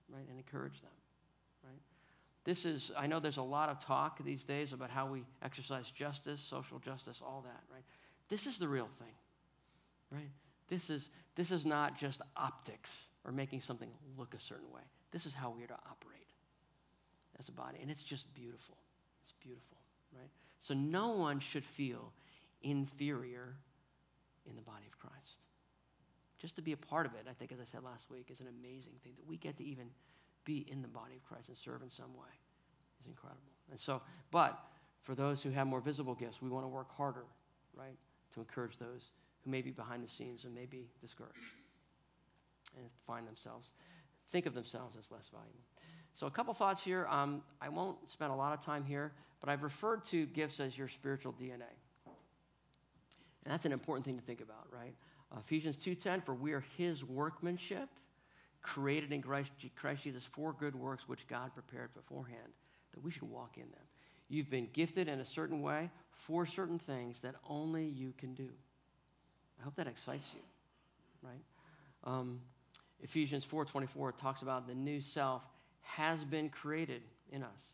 [0.09, 0.25] right?
[0.29, 0.91] And encourage them.
[1.63, 1.81] Right?
[2.43, 5.89] This is, I know there's a lot of talk these days about how we exercise
[5.89, 7.83] justice, social justice, all that, right?
[8.29, 9.13] This is the real thing,
[10.11, 10.29] right?
[10.67, 12.91] This is, this is not just optics
[13.23, 14.81] or making something look a certain way.
[15.11, 16.27] This is how we are to operate
[17.39, 17.79] as a body.
[17.81, 18.77] And it's just beautiful.
[19.23, 19.77] It's beautiful,
[20.15, 20.29] right?
[20.59, 22.11] So no one should feel
[22.61, 23.55] inferior
[24.47, 25.44] in the body of Christ.
[26.45, 28.39] Just to be a part of it, I think, as I said last week, is
[28.39, 29.87] an amazing thing that we get to even
[30.43, 32.29] be in the body of Christ and serve in some way
[33.01, 33.41] is incredible.
[33.71, 34.59] And so, but
[35.01, 37.23] for those who have more visible gifts, we want to work harder,
[37.73, 37.97] right,
[38.35, 39.09] to encourage those
[39.43, 41.33] who may be behind the scenes and may be discouraged
[42.77, 43.71] and find themselves,
[44.31, 45.65] think of themselves as less valuable.
[46.13, 47.07] So, a couple thoughts here.
[47.09, 50.77] Um, I won't spend a lot of time here, but I've referred to gifts as
[50.77, 51.73] your spiritual DNA.
[52.05, 54.93] And that's an important thing to think about, right?
[55.39, 57.89] Ephesians 2:10, for we are His workmanship,
[58.61, 62.53] created in Christ, Christ Jesus for good works which God prepared beforehand,
[62.93, 63.83] that we should walk in them.
[64.27, 68.49] You've been gifted in a certain way for certain things that only you can do.
[69.59, 70.41] I hope that excites you,
[71.21, 71.43] right?
[72.03, 72.41] Um,
[73.01, 75.43] Ephesians 4:24 talks about the new self
[75.81, 77.73] has been created in us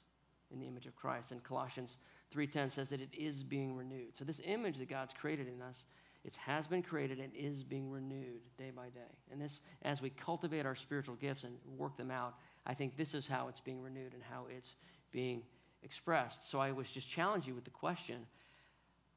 [0.52, 1.98] in the image of Christ, and Colossians
[2.32, 4.16] 3:10 says that it is being renewed.
[4.16, 5.86] So this image that God's created in us
[6.24, 9.00] it has been created and is being renewed day by day.
[9.32, 13.16] And this, as we cultivate our spiritual gifts and work them out, I think this
[13.16, 14.76] is how it's being renewed and how it's
[15.12, 15.42] being
[15.84, 16.50] expressed.
[16.50, 18.26] So I was just challenge you with the question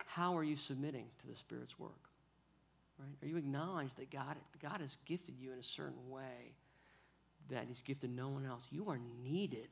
[0.06, 1.92] how are you submitting to the Spirit's work?
[2.98, 3.16] Right?
[3.22, 6.54] Are you acknowledging that God, God has gifted you in a certain way
[7.50, 8.64] that He's gifted no one else?
[8.70, 9.68] You are needed.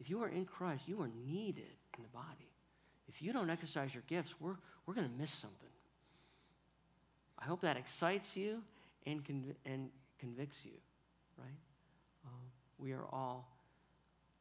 [0.00, 1.64] If you are in Christ, you are needed
[1.96, 2.50] in the body.
[3.08, 5.68] If you don't exercise your gifts, we're, we're going to miss something.
[7.40, 8.62] I hope that excites you
[9.06, 10.72] and, conv- and convicts you,
[11.38, 11.58] right?
[12.26, 12.30] Uh,
[12.78, 13.48] we are all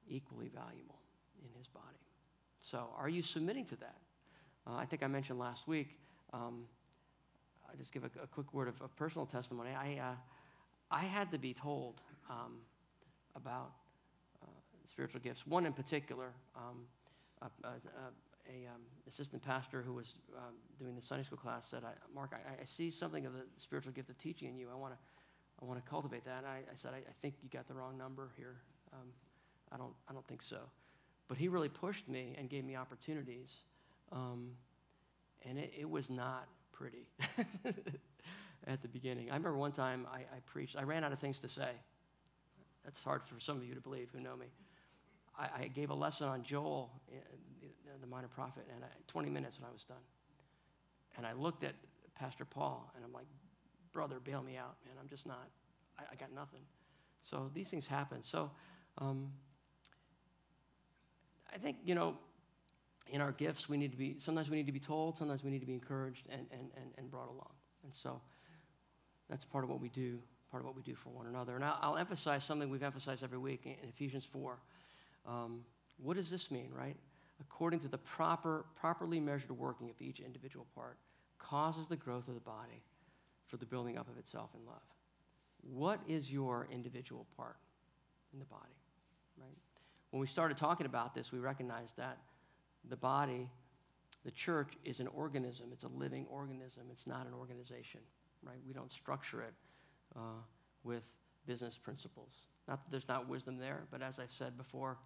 [0.10, 1.00] equally valuable
[1.44, 1.86] in his body.
[2.60, 3.98] So, are you submitting to that?
[4.66, 6.00] Uh, I think I mentioned last week
[6.34, 6.66] Um,
[7.72, 9.72] I just give a, a quick word of, of, personal testimony.
[9.72, 10.16] I, uh,
[10.92, 12.60] I had to be told um,
[13.36, 13.72] about
[14.42, 14.48] uh,
[14.86, 15.46] spiritual gifts.
[15.48, 16.86] One in particular, um,
[17.42, 17.72] a, a,
[18.50, 21.84] a um, assistant pastor who was um, doing the Sunday school class said,
[22.14, 24.68] "Mark, I, I, see something of the spiritual gift of teaching in you.
[24.72, 25.00] I want to,
[25.62, 27.74] I want to cultivate that." And I, I said, I, I, think you got the
[27.74, 28.56] wrong number here.
[28.94, 29.08] Um,
[29.72, 30.60] I don't, I don't think so."
[31.28, 33.56] But he really pushed me and gave me opportunities,
[34.12, 34.52] um,
[35.44, 37.08] and it, it was not pretty
[38.68, 39.30] at the beginning.
[39.30, 40.78] I remember one time I, I preached.
[40.78, 41.72] I ran out of things to say.
[42.84, 44.46] That's hard for some of you to believe who know me.
[45.38, 47.18] I, I gave a lesson on Joel, eh,
[48.02, 49.98] the minor prophet, and I, 20 minutes when I was done.
[51.18, 51.74] And I looked at
[52.16, 53.28] Pastor Paul, and I'm like,
[53.94, 54.96] brother, bail me out, man.
[55.00, 55.50] I'm just not,
[56.00, 56.62] I, I got nothing.
[57.24, 58.24] So these things happen.
[58.24, 58.52] So
[59.00, 59.32] um,
[61.54, 62.18] I think, you know,
[63.10, 65.50] in our gifts, we need to be, sometimes we need to be told, sometimes we
[65.50, 67.52] need to be encouraged and, and, and, and brought along.
[67.84, 68.22] And so
[69.30, 70.20] that's part of what we do,
[70.52, 71.56] part of what we do for one another.
[71.56, 74.58] And I'll, I'll emphasize something we've emphasized every week in Ephesians 4.
[75.28, 75.62] Um,
[75.98, 76.96] what does this mean, right?
[77.40, 80.98] According to the proper, properly measured working of each individual part,
[81.38, 82.82] causes the growth of the body
[83.48, 84.82] for the building up of itself in love.
[85.62, 87.58] What is your individual part
[88.34, 88.76] in the body,
[89.40, 89.58] right?
[90.12, 92.18] When we started talking about this, we recognized that
[92.90, 93.50] the body,
[94.24, 95.68] the church, is an organism.
[95.72, 96.84] It's a living organism.
[96.92, 98.02] It's not an organization,
[98.44, 98.58] right?
[98.66, 99.54] We don't structure it
[100.16, 100.42] uh,
[100.84, 101.04] with
[101.46, 102.32] business principles.
[102.68, 104.98] Not that there's not wisdom there, but as I've said before,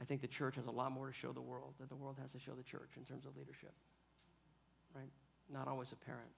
[0.00, 2.16] I think the church has a lot more to show the world than the world
[2.20, 3.74] has to show the church in terms of leadership.
[4.94, 5.10] Right?
[5.52, 6.30] Not always apparent.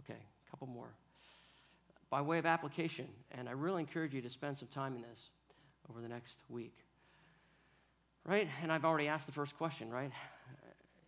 [0.00, 0.94] Okay, a couple more.
[2.10, 5.30] By way of application, and I really encourage you to spend some time in this
[5.88, 6.76] over the next week.
[8.24, 8.48] Right?
[8.62, 10.12] And I've already asked the first question, right?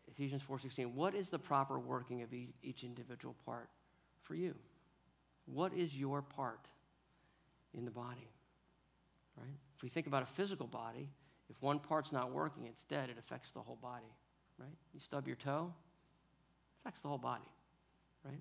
[0.09, 0.95] Ephesians 4:16.
[0.95, 3.69] What is the proper working of each individual part
[4.23, 4.55] for you?
[5.47, 6.69] What is your part
[7.75, 8.29] in the body?
[9.37, 9.59] Right?
[9.77, 11.11] If we think about a physical body,
[11.51, 13.11] if one part's not working, it's dead.
[13.11, 14.13] It affects the whole body,
[14.59, 14.77] right?
[14.93, 15.73] You stub your toe,
[16.81, 17.49] affects the whole body,
[18.25, 18.41] right?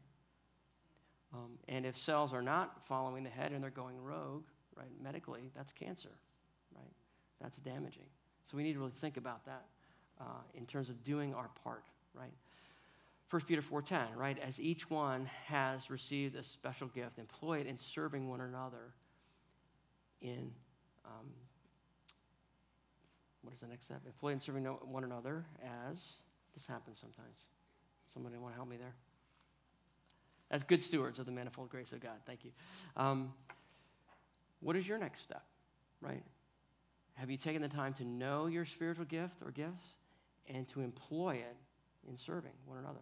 [1.34, 4.44] Um, and if cells are not following the head and they're going rogue,
[4.76, 6.12] right, medically, that's cancer,
[6.76, 6.92] right?
[7.42, 8.06] That's damaging.
[8.46, 9.66] So we need to really think about that
[10.22, 11.84] uh, in terms of doing our part,
[12.14, 12.34] right?
[13.30, 14.38] 1 Peter 4:10, right?
[14.38, 18.94] As each one has received a special gift, employ it in serving one another
[20.22, 20.52] in
[21.04, 21.32] um,
[23.44, 24.02] what is the next step?
[24.06, 25.46] Employ and serving one another
[25.90, 26.14] as
[26.54, 27.46] this happens sometimes.
[28.14, 28.94] Somebody want to help me there?
[30.52, 32.20] As good stewards of the manifold grace of God.
[32.26, 32.52] Thank you.
[32.96, 33.34] Um,
[34.60, 35.44] what is your next step,
[36.00, 36.24] right?
[37.16, 39.84] Have you taken the time to know your spiritual gift or gifts
[40.48, 41.56] and to employ it
[42.08, 43.00] in serving one another,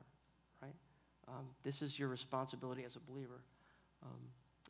[0.61, 0.75] right?
[1.27, 3.41] Um, this is your responsibility as a believer.
[4.03, 4.19] Um,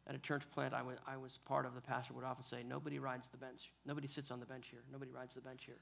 [0.08, 2.64] at a church plant I was, I was part of, the pastor would often say,
[2.68, 3.72] Nobody rides the bench.
[3.86, 4.82] Nobody sits on the bench here.
[4.92, 5.80] Nobody rides the bench here.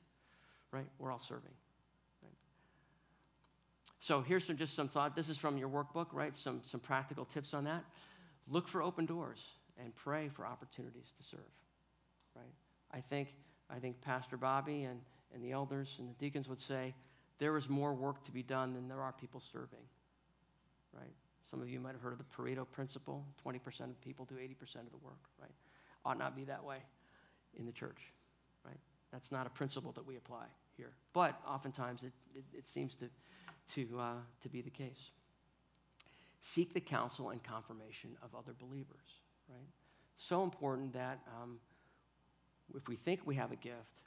[0.71, 0.87] Right?
[0.99, 1.51] We're all serving.
[2.21, 2.33] Right?
[3.99, 5.15] So here's some, just some thought.
[5.15, 6.35] This is from your workbook, right?
[6.35, 7.83] Some, some practical tips on that.
[8.47, 9.43] Look for open doors
[9.81, 11.39] and pray for opportunities to serve.
[12.35, 12.53] Right?
[12.91, 13.29] I think,
[13.69, 14.99] I think Pastor Bobby and,
[15.33, 16.93] and the elders and the deacons would say
[17.39, 19.85] there is more work to be done than there are people serving.
[20.93, 21.13] Right?
[21.49, 24.75] Some of you might have heard of the Pareto principle 20% of people do 80%
[24.75, 25.51] of the work, right?
[26.05, 26.77] Ought not be that way
[27.57, 28.13] in the church,
[28.63, 28.77] right?
[29.11, 30.45] That's not a principle that we apply
[30.77, 30.91] here.
[31.13, 33.09] But oftentimes it, it, it seems to,
[33.73, 35.11] to, uh, to be the case.
[36.41, 39.19] Seek the counsel and confirmation of other believers,
[39.49, 39.67] right?
[40.17, 41.59] So important that um,
[42.75, 44.01] if we think we have a gift,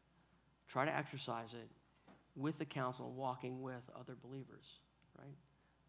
[0.69, 1.69] try to exercise it
[2.37, 4.79] with the counsel, walking with other believers,
[5.19, 5.35] right?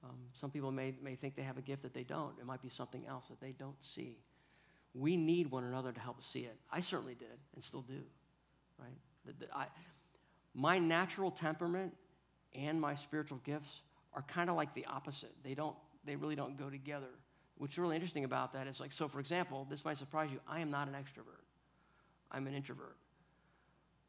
[0.04, 2.38] Um, some people may, may think they have a gift that they don't.
[2.40, 4.18] It might be something else that they don't see.
[4.94, 6.58] We need one another to help see it.
[6.72, 8.02] I certainly did and still do,
[8.78, 8.98] right?
[9.26, 9.68] The, the, I,
[10.54, 11.94] my natural temperament
[12.54, 13.82] and my spiritual gifts
[14.14, 15.32] are kind of like the opposite.
[15.44, 15.76] They don't.
[16.06, 17.08] They really don't go together.
[17.58, 20.40] What's really interesting about that is like, so for example, this might surprise you.
[20.48, 21.42] I am not an extrovert.
[22.30, 22.98] I'm an introvert.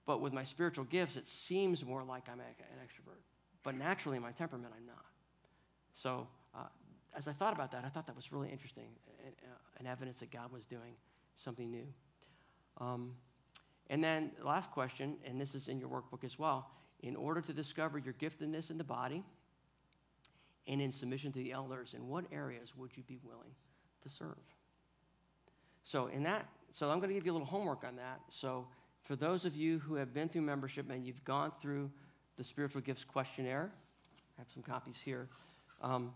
[0.06, 2.46] But with my spiritual gifts, it seems more like I'm an
[2.84, 3.22] extrovert.
[3.62, 5.04] But naturally, in my temperament, I'm not.
[5.94, 6.66] So uh,
[7.16, 8.88] as I thought about that, I thought that was really interesting
[9.24, 10.94] and, uh, and evidence that God was doing
[11.36, 11.86] something new.
[12.80, 13.12] Um,
[13.90, 16.70] and then the last question, and this is in your workbook as well.
[17.02, 19.22] In order to discover your giftedness in the body
[20.66, 23.50] and in submission to the elders, in what areas would you be willing
[24.02, 24.38] to serve?
[25.82, 28.20] So in that, so I'm going to give you a little homework on that.
[28.28, 28.66] So
[29.02, 31.90] for those of you who have been through membership and you've gone through
[32.36, 33.70] the spiritual gifts questionnaire,
[34.38, 35.28] I have some copies here.
[35.84, 36.12] Um,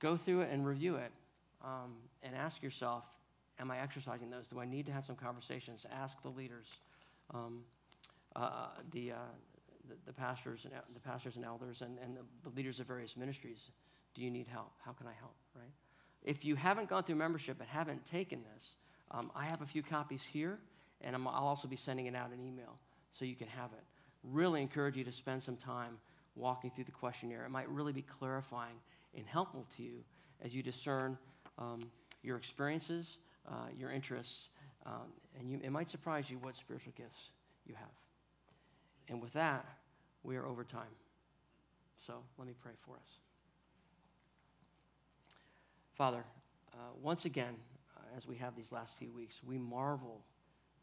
[0.00, 1.12] go through it and review it
[1.62, 1.92] um,
[2.22, 3.04] and ask yourself
[3.60, 4.48] Am I exercising those?
[4.48, 5.86] Do I need to have some conversations?
[5.92, 6.66] Ask the leaders,
[7.32, 7.60] um,
[8.34, 9.16] uh, the, uh,
[9.88, 13.16] the, the pastors and the pastors and elders, and, and the, the leaders of various
[13.16, 13.70] ministries.
[14.14, 14.72] Do you need help?
[14.84, 15.34] How can I help?
[15.54, 15.70] Right?
[16.24, 18.74] If you haven't gone through membership and haven't taken this,
[19.12, 20.58] um, I have a few copies here,
[21.00, 22.76] and i will also be sending it out in email
[23.12, 23.84] so you can have it.
[24.24, 25.98] Really encourage you to spend some time
[26.34, 27.44] walking through the questionnaire.
[27.44, 28.74] It might really be clarifying
[29.16, 30.04] and helpful to you
[30.44, 31.18] as you discern
[31.58, 31.90] um,
[32.22, 34.48] your experiences, uh, your interests,
[34.86, 37.30] um, and you, it might surprise you what spiritual gifts
[37.66, 37.88] you have.
[39.08, 39.64] And with that,
[40.22, 40.82] we are over time.
[42.06, 43.08] So let me pray for us.
[45.94, 46.24] Father,
[46.72, 47.54] uh, once again,
[47.96, 50.20] uh, as we have these last few weeks, we marvel,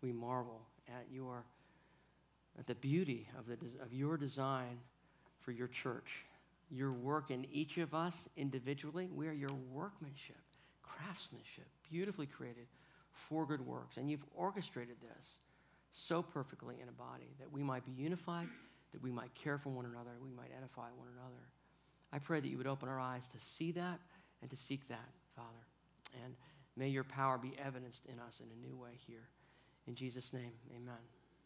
[0.02, 1.44] we marvel at your,
[2.58, 4.80] at the beauty of, the, of your design
[5.42, 6.26] for your church,
[6.72, 9.10] your work in each of us individually.
[9.14, 10.42] We are your workmanship,
[10.82, 12.68] craftsmanship, beautifully created
[13.12, 13.98] for good works.
[13.98, 15.26] And you've orchestrated this
[15.92, 18.48] so perfectly in a body that we might be unified,
[18.94, 21.44] that we might care for one another, we might edify one another.
[22.14, 24.00] I pray that you would open our eyes to see that
[24.42, 25.48] and to seek that, Father.
[26.24, 26.36] And
[26.76, 29.28] may your power be evidenced in us in a new way here.
[29.88, 31.21] In Jesus' name, amen.